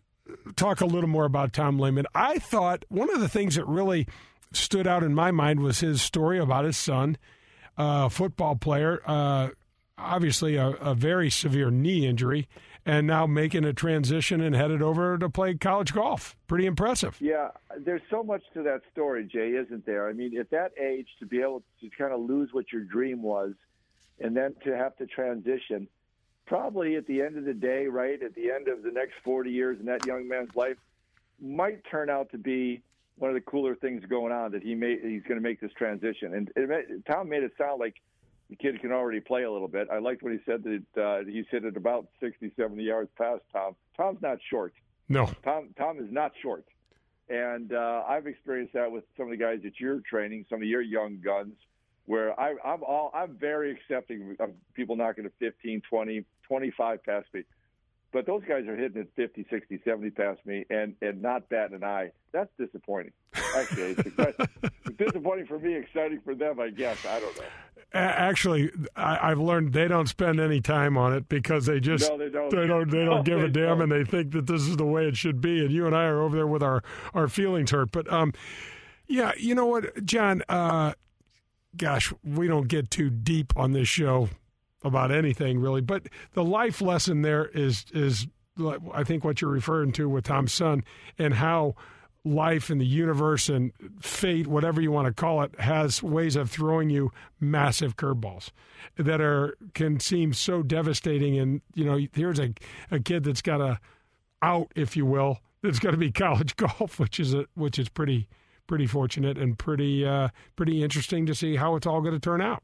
[0.55, 2.05] talk a little more about Tom Lehman.
[2.13, 4.07] I thought one of the things that really
[4.51, 7.17] stood out in my mind was his story about his son,
[7.77, 9.49] a football player, uh,
[9.97, 12.47] obviously a, a very severe knee injury,
[12.85, 16.35] and now making a transition and headed over to play college golf.
[16.47, 17.17] Pretty impressive.
[17.19, 20.07] Yeah, there's so much to that story, Jay, isn't there?
[20.07, 23.23] I mean, at that age, to be able to kind of lose what your dream
[23.23, 23.53] was,
[24.19, 25.87] and then to have to transition,
[26.45, 29.49] probably at the end of the day, right at the end of the next 40
[29.49, 30.77] years in that young man's life,
[31.41, 32.81] might turn out to be
[33.17, 35.71] one of the cooler things going on that he may he's going to make this
[35.73, 36.33] transition.
[36.33, 37.95] And it, Tom made it sound like
[38.49, 39.87] the kid can already play a little bit.
[39.91, 43.41] I liked what he said that uh, he's hit it about 60, 70 yards past
[43.51, 43.75] Tom.
[43.97, 44.73] Tom's not short.
[45.09, 45.29] No.
[45.43, 46.65] Tom Tom is not short.
[47.27, 50.67] And uh, I've experienced that with some of the guys that you're training, some of
[50.67, 51.53] your young guns,
[52.05, 57.27] where I, I'm all I'm very accepting of people knocking a 15, 20, 25 past
[57.33, 57.43] me.
[58.15, 61.75] But those guys are hitting it 50, 60, 70 past me and, and not batting
[61.75, 62.11] an eye.
[62.31, 63.11] That's disappointing.
[63.57, 64.37] Actually, it's,
[64.97, 67.05] disappointing for me, exciting for them, I guess.
[67.05, 67.43] I don't know.
[67.93, 72.17] Actually, I, I've learned they don't spend any time on it because they just no,
[72.17, 72.49] they don't.
[72.51, 73.81] They don't, they don't No, give a damn, don't.
[73.81, 75.59] and they think that this is the way it should be.
[75.65, 77.91] And you and I are over there with our our feelings hurt.
[77.91, 78.31] But um,
[79.07, 80.41] yeah, you know what, John?
[80.47, 80.93] Uh,
[81.75, 84.29] gosh, we don't get too deep on this show
[84.85, 88.27] about anything really, but the life lesson there is is
[88.93, 90.83] I think what you're referring to with Tom's son
[91.17, 91.75] and how
[92.23, 93.71] life and the universe and
[94.01, 98.49] fate, whatever you want to call it, has ways of throwing you massive curveballs
[98.97, 101.37] that are can seem so devastating.
[101.37, 102.53] And you know, here's a
[102.91, 103.79] a kid that's got a
[104.41, 107.89] out, if you will, that's going to be college golf, which is a which is
[107.89, 108.27] pretty
[108.67, 112.41] pretty fortunate and pretty uh, pretty interesting to see how it's all going to turn
[112.41, 112.63] out.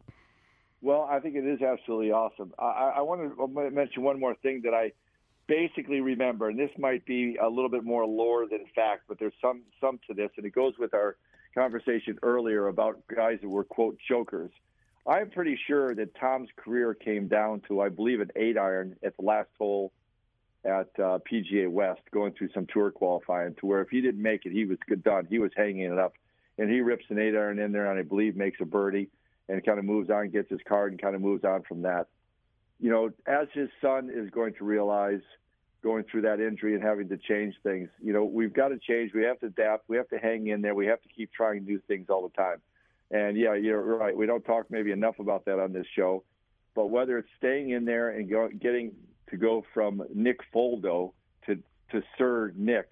[0.82, 2.54] Well, I think it is absolutely awesome.
[2.58, 4.94] I, I want to mention one more thing that I
[5.48, 9.34] basically remember, and this might be a little bit more lore than fact, but there's
[9.42, 11.18] some some to this, and it goes with our
[11.54, 14.52] conversation earlier about guys that were quote chokers.
[15.06, 19.18] I'm pretty sure that Tom's career came down to, I believe, an eight iron at
[19.18, 19.92] the last hole
[20.64, 24.46] at uh, PGA West, going through some tour qualifying, to where if he didn't make
[24.46, 25.28] it, he was good done.
[25.28, 26.14] He was hanging it up,
[26.58, 29.10] and he rips an eight iron in there, and I believe makes a birdie,
[29.52, 32.08] and kind of moves on, gets his card, and kind of moves on from that.
[32.80, 35.22] You know, as his son is going to realize,
[35.84, 39.14] going through that injury and having to change things, you know, we've got to change.
[39.14, 39.90] We have to adapt.
[39.90, 40.74] We have to hang in there.
[40.74, 42.62] We have to keep trying new things all the time.
[43.12, 44.16] And yeah, you're right.
[44.16, 46.24] We don't talk maybe enough about that on this show,
[46.76, 48.94] but whether it's staying in there and go, getting
[49.32, 51.12] to go from Nick Faldo
[51.46, 51.58] to
[51.92, 52.92] to Sir Nick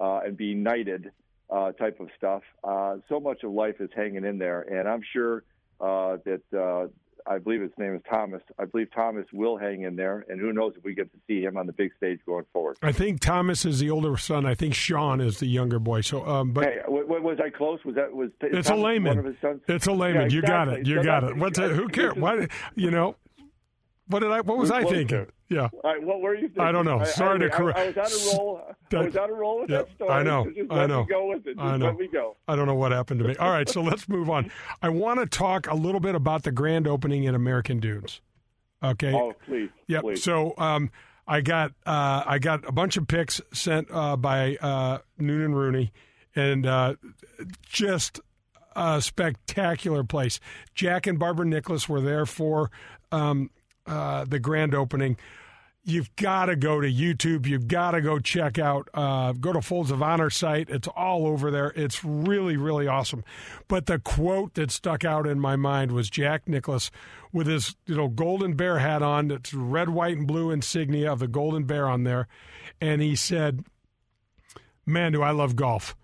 [0.00, 1.10] uh, and be knighted
[1.50, 2.42] uh, type of stuff.
[2.62, 5.42] Uh, so much of life is hanging in there, and I'm sure
[5.80, 6.88] uh, that uh,
[7.30, 8.40] I believe his name is Thomas.
[8.58, 11.42] I believe Thomas will hang in there, and who knows if we get to see
[11.42, 12.78] him on the big stage going forward.
[12.82, 14.46] I think Thomas is the older son.
[14.46, 16.00] I think Sean is the younger boy.
[16.00, 17.80] So, um, but hey, w- w- was I close?
[17.84, 19.16] Was that was it's a Lehman.
[19.16, 19.60] One of his sons?
[19.68, 20.30] It's a Lehman.
[20.30, 20.86] Yeah, You got it.
[20.86, 21.36] You So got it.
[21.36, 21.72] What's it?
[21.72, 22.14] Who cares?
[22.16, 22.48] Why?
[22.74, 23.16] you know?
[24.08, 24.40] What did I?
[24.40, 25.26] What was I close thinking?
[25.48, 25.68] Yeah.
[25.72, 26.62] All right, what were you thinking?
[26.62, 27.00] I don't know.
[27.00, 28.60] I- Sorry to correct- I, was on a roll.
[28.92, 30.10] I was on a roll with Yeah, that story.
[30.10, 30.44] I know.
[30.44, 31.02] So just I know.
[31.02, 31.54] me go with it.
[31.56, 31.86] Just I know.
[31.86, 32.36] let me go.
[32.46, 33.36] I don't know what happened to me.
[33.36, 34.50] All right, so let's move on.
[34.82, 38.20] I want to talk a little bit about the grand opening at American Dunes.
[38.82, 39.12] Okay.
[39.12, 39.70] Oh, please.
[39.88, 40.02] Yep.
[40.02, 40.22] please.
[40.22, 40.90] So um,
[41.26, 45.92] I got uh, I got a bunch of picks sent uh, by uh, Noonan Rooney,
[46.36, 46.94] and uh,
[47.66, 48.20] just
[48.76, 50.38] a spectacular place.
[50.74, 52.70] Jack and Barbara Nicklaus were there for
[53.10, 53.50] um,
[53.88, 55.16] uh, the grand opening.
[55.84, 57.46] You've got to go to YouTube.
[57.46, 58.88] You've got to go check out.
[58.92, 60.68] Uh, go to Folds of Honor site.
[60.68, 61.72] It's all over there.
[61.74, 63.24] It's really, really awesome.
[63.68, 66.90] But the quote that stuck out in my mind was Jack Nicklaus
[67.32, 69.30] with his you know golden bear hat on.
[69.30, 72.28] It's red, white, and blue insignia of the golden bear on there,
[72.80, 73.64] and he said,
[74.84, 75.96] "Man, do I love golf."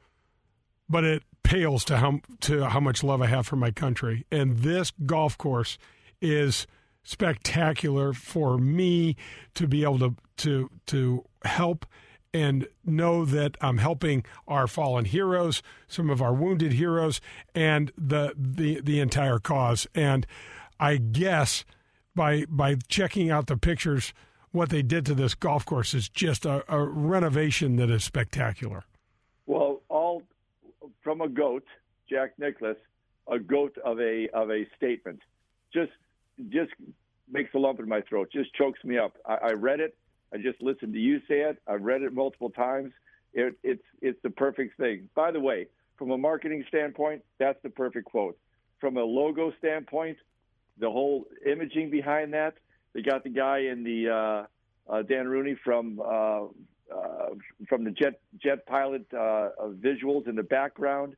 [0.89, 4.27] but it pales to how to how much love I have for my country.
[4.31, 5.79] And this golf course
[6.21, 6.67] is
[7.05, 9.17] spectacular for me
[9.55, 11.87] to be able to to to help
[12.35, 17.21] and know that I'm helping our fallen heroes, some of our wounded heroes,
[17.55, 19.87] and the the the entire cause.
[19.95, 20.27] And
[20.81, 21.65] I guess
[22.15, 24.13] by by checking out the pictures,
[24.51, 28.85] what they did to this golf course is just a, a renovation that is spectacular.
[29.47, 30.23] Well, all
[31.03, 31.65] from a goat,
[32.11, 32.77] Jack Nicklaus,
[33.31, 35.21] a goat of a of a statement.
[35.73, 35.93] Just
[36.49, 36.73] just
[37.31, 38.29] makes a lump in my throat.
[38.33, 39.17] Just chokes me up.
[39.27, 39.97] I, I read it.
[40.33, 41.61] I just listened to you say it.
[41.67, 42.93] I've read it multiple times.
[43.33, 45.09] It, it's it's the perfect thing.
[45.15, 48.37] By the way, from a marketing standpoint, that's the perfect quote.
[48.81, 50.19] From a logo standpoint,
[50.79, 52.55] the whole imaging behind that.
[52.95, 56.45] They got the guy in the uh, uh, Dan Rooney from uh,
[56.95, 57.31] uh,
[57.69, 61.17] from the jet jet pilot uh, visuals in the background.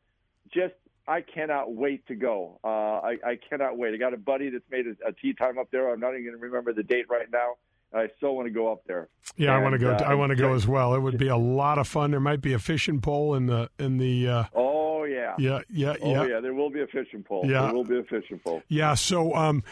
[0.52, 0.74] Just
[1.08, 2.58] I cannot wait to go.
[2.64, 3.94] Uh, I, I cannot wait.
[3.94, 5.92] I got a buddy that's made a, a tee time up there.
[5.92, 7.54] I'm not even going to remember the date right now.
[7.94, 9.08] I still want to go up there.
[9.36, 9.92] Yeah, I want to go.
[9.92, 10.94] uh, I want to go as well.
[10.94, 12.10] It would be a lot of fun.
[12.10, 14.28] There might be a fishing pole in the in the.
[14.28, 15.34] Uh, Oh yeah.
[15.38, 16.26] Yeah, yeah, Oh yeah.
[16.26, 16.40] yeah.
[16.40, 17.44] There will be a fishing pole.
[17.46, 17.62] Yeah.
[17.66, 18.60] There will be a fishing pole.
[18.66, 18.94] yeah.
[18.94, 19.62] So, um,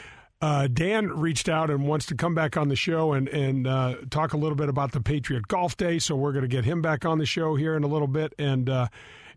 [0.41, 3.97] uh, Dan reached out and wants to come back on the show and and uh,
[4.11, 5.99] talk a little bit about the Patriot Golf Day.
[5.99, 8.32] So we're going to get him back on the show here in a little bit
[8.39, 8.89] and uh,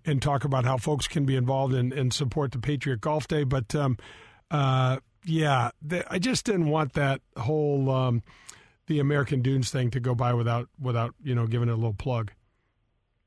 [0.06, 3.44] and talk about how folks can be involved and, support the Patriot Golf Day.
[3.44, 3.98] But um,
[4.50, 5.72] uh, yeah,
[6.10, 8.24] I just didn't want that whole um,
[8.88, 11.94] the American Dunes thing to go by without without you know giving it a little
[11.94, 12.32] plug.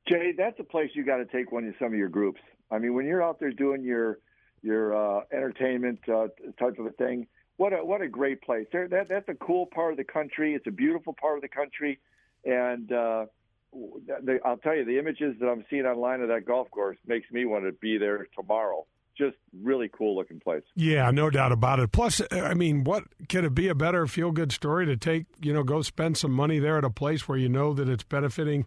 [0.09, 2.41] Jay, that's a place you got to take one of some of your groups.
[2.71, 4.19] I mean, when you're out there doing your
[4.63, 8.67] your uh, entertainment uh, type of a thing, what a what a great place.
[8.73, 10.55] There, that that's a cool part of the country.
[10.55, 12.01] It's a beautiful part of the country,
[12.45, 13.27] and uh,
[13.73, 17.31] the, I'll tell you, the images that I'm seeing online of that golf course makes
[17.31, 18.87] me want to be there tomorrow.
[19.17, 20.63] Just really cool looking place.
[20.75, 21.93] Yeah, no doubt about it.
[21.93, 25.27] Plus, I mean, what could it be a better feel good story to take?
[25.43, 28.05] You know, go spend some money there at a place where you know that it's
[28.05, 28.67] benefiting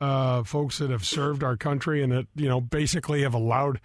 [0.00, 3.80] uh, folks that have served our country and that you know basically have allowed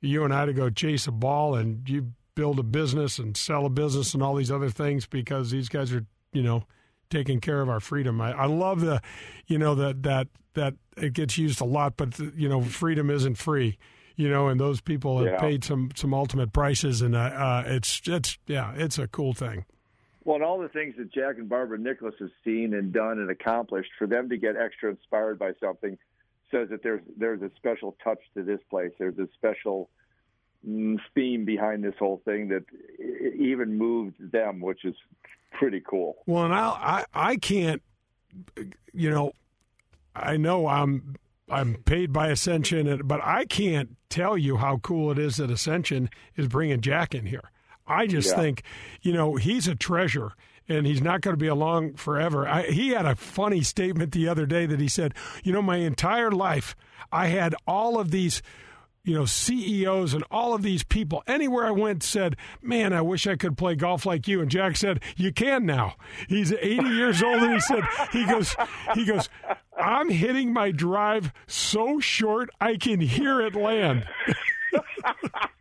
[0.00, 3.66] you and I to go chase a ball and you build a business and sell
[3.66, 6.64] a business and all these other things because these guys are you know
[7.10, 8.20] taking care of our freedom.
[8.20, 9.00] I, I love the
[9.46, 13.36] you know that that that it gets used a lot, but you know freedom isn't
[13.36, 13.78] free.
[14.16, 15.38] You know, and those people have Yeah.
[15.40, 19.64] paid some some ultimate prices, and uh, uh, it's it's yeah, it's a cool thing.
[20.24, 23.30] Well, and all the things that Jack and Barbara Nicklaus have seen and done and
[23.30, 25.96] accomplished, for them to get extra inspired by something,
[26.50, 28.90] says that there's there's a special touch to this place.
[28.98, 29.88] There's a special
[30.68, 32.64] Mm, theme behind this whole thing that
[33.34, 34.94] even moved them, which is
[35.52, 36.16] pretty cool.
[36.26, 37.80] Well, and I, I I can't,
[38.92, 39.32] you know,
[40.14, 41.16] I know I'm
[41.48, 46.10] I'm paid by Ascension, but I can't tell you how cool it is that Ascension
[46.36, 47.50] is bringing Jack in here.
[47.86, 48.36] I just Yeah.
[48.36, 48.62] think,
[49.00, 50.32] you know, he's a treasure.
[50.70, 52.46] And he's not going to be along forever.
[52.46, 55.76] I, he had a funny statement the other day that he said, "You know, my
[55.76, 56.76] entire life,
[57.10, 58.42] I had all of these
[59.08, 63.26] you know, CEOs and all of these people anywhere I went said, "Man, I wish
[63.26, 65.94] I could play golf like you." And Jack said, "You can now."
[66.28, 67.82] He's 80 years old, and he said,
[68.12, 68.54] "He goes,
[68.94, 69.28] he goes,
[69.80, 74.06] I'm hitting my drive so short I can hear it land."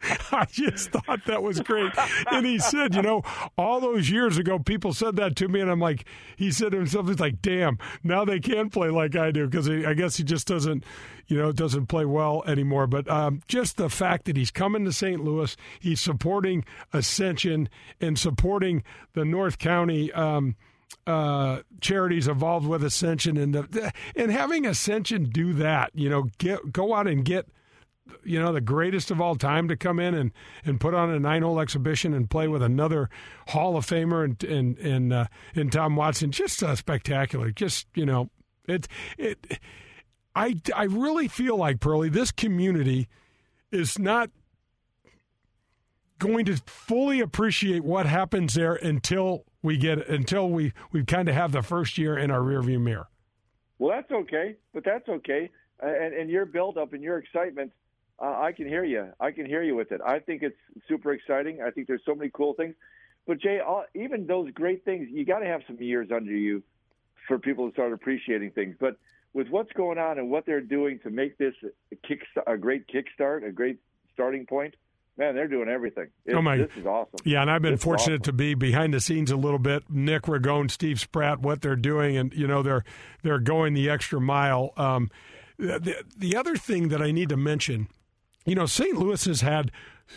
[0.32, 1.92] I just thought that was great.
[2.30, 3.22] And he said, you know,
[3.56, 6.04] all those years ago, people said that to me, and I'm like,
[6.36, 9.68] he said to himself, he's like, damn, now they can play like I do because
[9.68, 10.84] I guess he just doesn't,
[11.26, 12.86] you know, doesn't play well anymore.
[12.86, 15.22] But um, just the fact that he's coming to St.
[15.22, 17.68] Louis, he's supporting Ascension
[18.00, 18.84] and supporting
[19.14, 20.12] the North County.
[20.12, 20.56] Um,
[21.06, 26.72] uh, charities involved with Ascension and the, and having Ascension do that, you know, get
[26.72, 27.46] go out and get
[28.24, 30.32] you know the greatest of all time to come in and,
[30.64, 33.08] and put on a nine hole exhibition and play with another
[33.48, 37.50] Hall of Famer and and and, uh, and Tom Watson just uh, spectacular.
[37.50, 38.30] Just you know
[38.66, 39.58] it it
[40.34, 43.08] I I really feel like Pearlie this community
[43.70, 44.30] is not
[46.18, 51.34] going to fully appreciate what happens there until we get until we we kind of
[51.34, 53.08] have the first year in our rearview mirror.
[53.78, 55.50] Well, that's okay, but that's okay.
[55.80, 57.70] And, and your build up and your excitement,
[58.20, 59.08] uh, I can hear you.
[59.20, 60.00] I can hear you with it.
[60.04, 60.56] I think it's
[60.88, 61.60] super exciting.
[61.62, 62.74] I think there's so many cool things.
[63.26, 66.62] But Jay, all, even those great things, you got to have some years under you
[67.26, 68.74] for people to start appreciating things.
[68.80, 68.96] But
[69.34, 71.54] with what's going on and what they're doing to make this
[71.92, 73.78] a, kick, a great kickstart, a great
[74.14, 74.74] starting point,
[75.18, 76.06] man, they're doing everything.
[76.24, 77.20] It's, Oh, my- This is awesome.
[77.24, 78.22] Yeah, and I've been This fortunate awesome.
[78.22, 79.82] to be behind the scenes a little bit.
[79.90, 82.84] Nick Ragone, Steve Spratt, what they're doing, and you know they're
[83.22, 84.72] they're going the extra mile.
[84.78, 85.10] Um,
[85.58, 87.88] the, the other thing that I need to mention,
[88.48, 88.96] you know, St.
[88.96, 89.70] Louis has had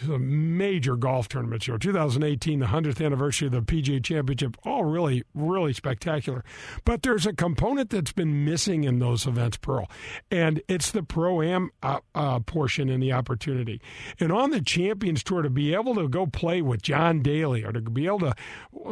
[0.08, 1.78] major golf tournaments here.
[1.78, 6.44] 2018, the 100th anniversary of the PGA Championship, all really, really spectacular.
[6.86, 9.90] But there's a component that's been missing in those events, Pearl,
[10.30, 13.82] and it's the pro am uh, uh, portion and the opportunity.
[14.20, 17.72] And on the Champions Tour, to be able to go play with John Daly or
[17.72, 18.36] to be able to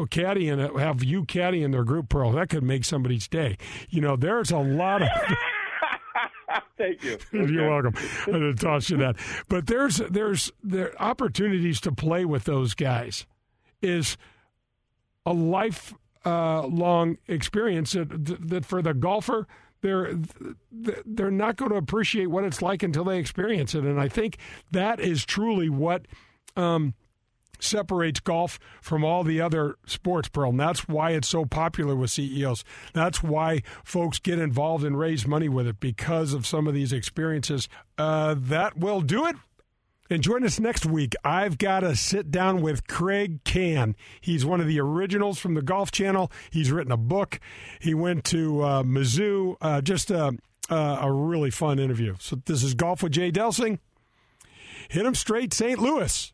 [0.10, 3.58] caddy and have you caddy in their group, Pearl, that could make somebody's day.
[3.90, 5.10] You know, there's a lot of.
[6.78, 7.18] Thank you.
[7.32, 7.94] You're welcome.
[8.28, 9.16] I didn't toss you that.
[9.48, 13.26] But there's there's there opportunities to play with those guys
[13.82, 14.18] is
[15.26, 15.94] a life
[16.26, 19.48] uh, long experience that, that for the golfer
[19.82, 20.14] they're
[20.72, 23.86] they're not going to appreciate what it's like until they experience it.
[23.86, 24.38] And I think
[24.72, 26.06] that is truly what.
[26.56, 26.94] Um,
[27.60, 30.52] separates golf from all the other sports, Pearl.
[30.52, 32.64] And that's why it's so popular with CEOs.
[32.94, 36.94] That's why folks get involved and raise money with it because of some of these
[36.94, 37.70] experiences.
[37.98, 39.36] Uh, that will do it.
[40.12, 41.14] And join us next week.
[41.24, 43.96] I've got to sit down with Craig Can.
[44.20, 46.32] He's one of the originals from the Golf Channel.
[46.50, 47.40] He's written a book.
[47.80, 49.58] He went to uh, Mizzou.
[49.62, 50.36] Uh, just a,
[50.72, 52.16] a really fun interview.
[52.20, 53.78] So this is Golf with Jay Delsing.
[54.90, 55.78] Hit him straight, St.
[55.78, 56.34] Louis.